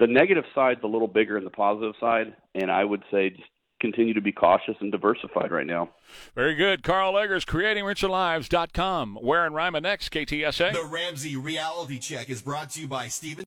[0.00, 3.48] the negative side's a little bigger than the positive side, and I would say just
[3.80, 5.90] continue to be cautious and diversified right now.
[6.34, 6.82] Very good.
[6.82, 9.18] Carl Eggers, creatingricherlives.com.
[9.22, 10.72] Where in Ryman next, KTSA?
[10.72, 13.38] The Ramsey Reality Check is brought to you by Steven.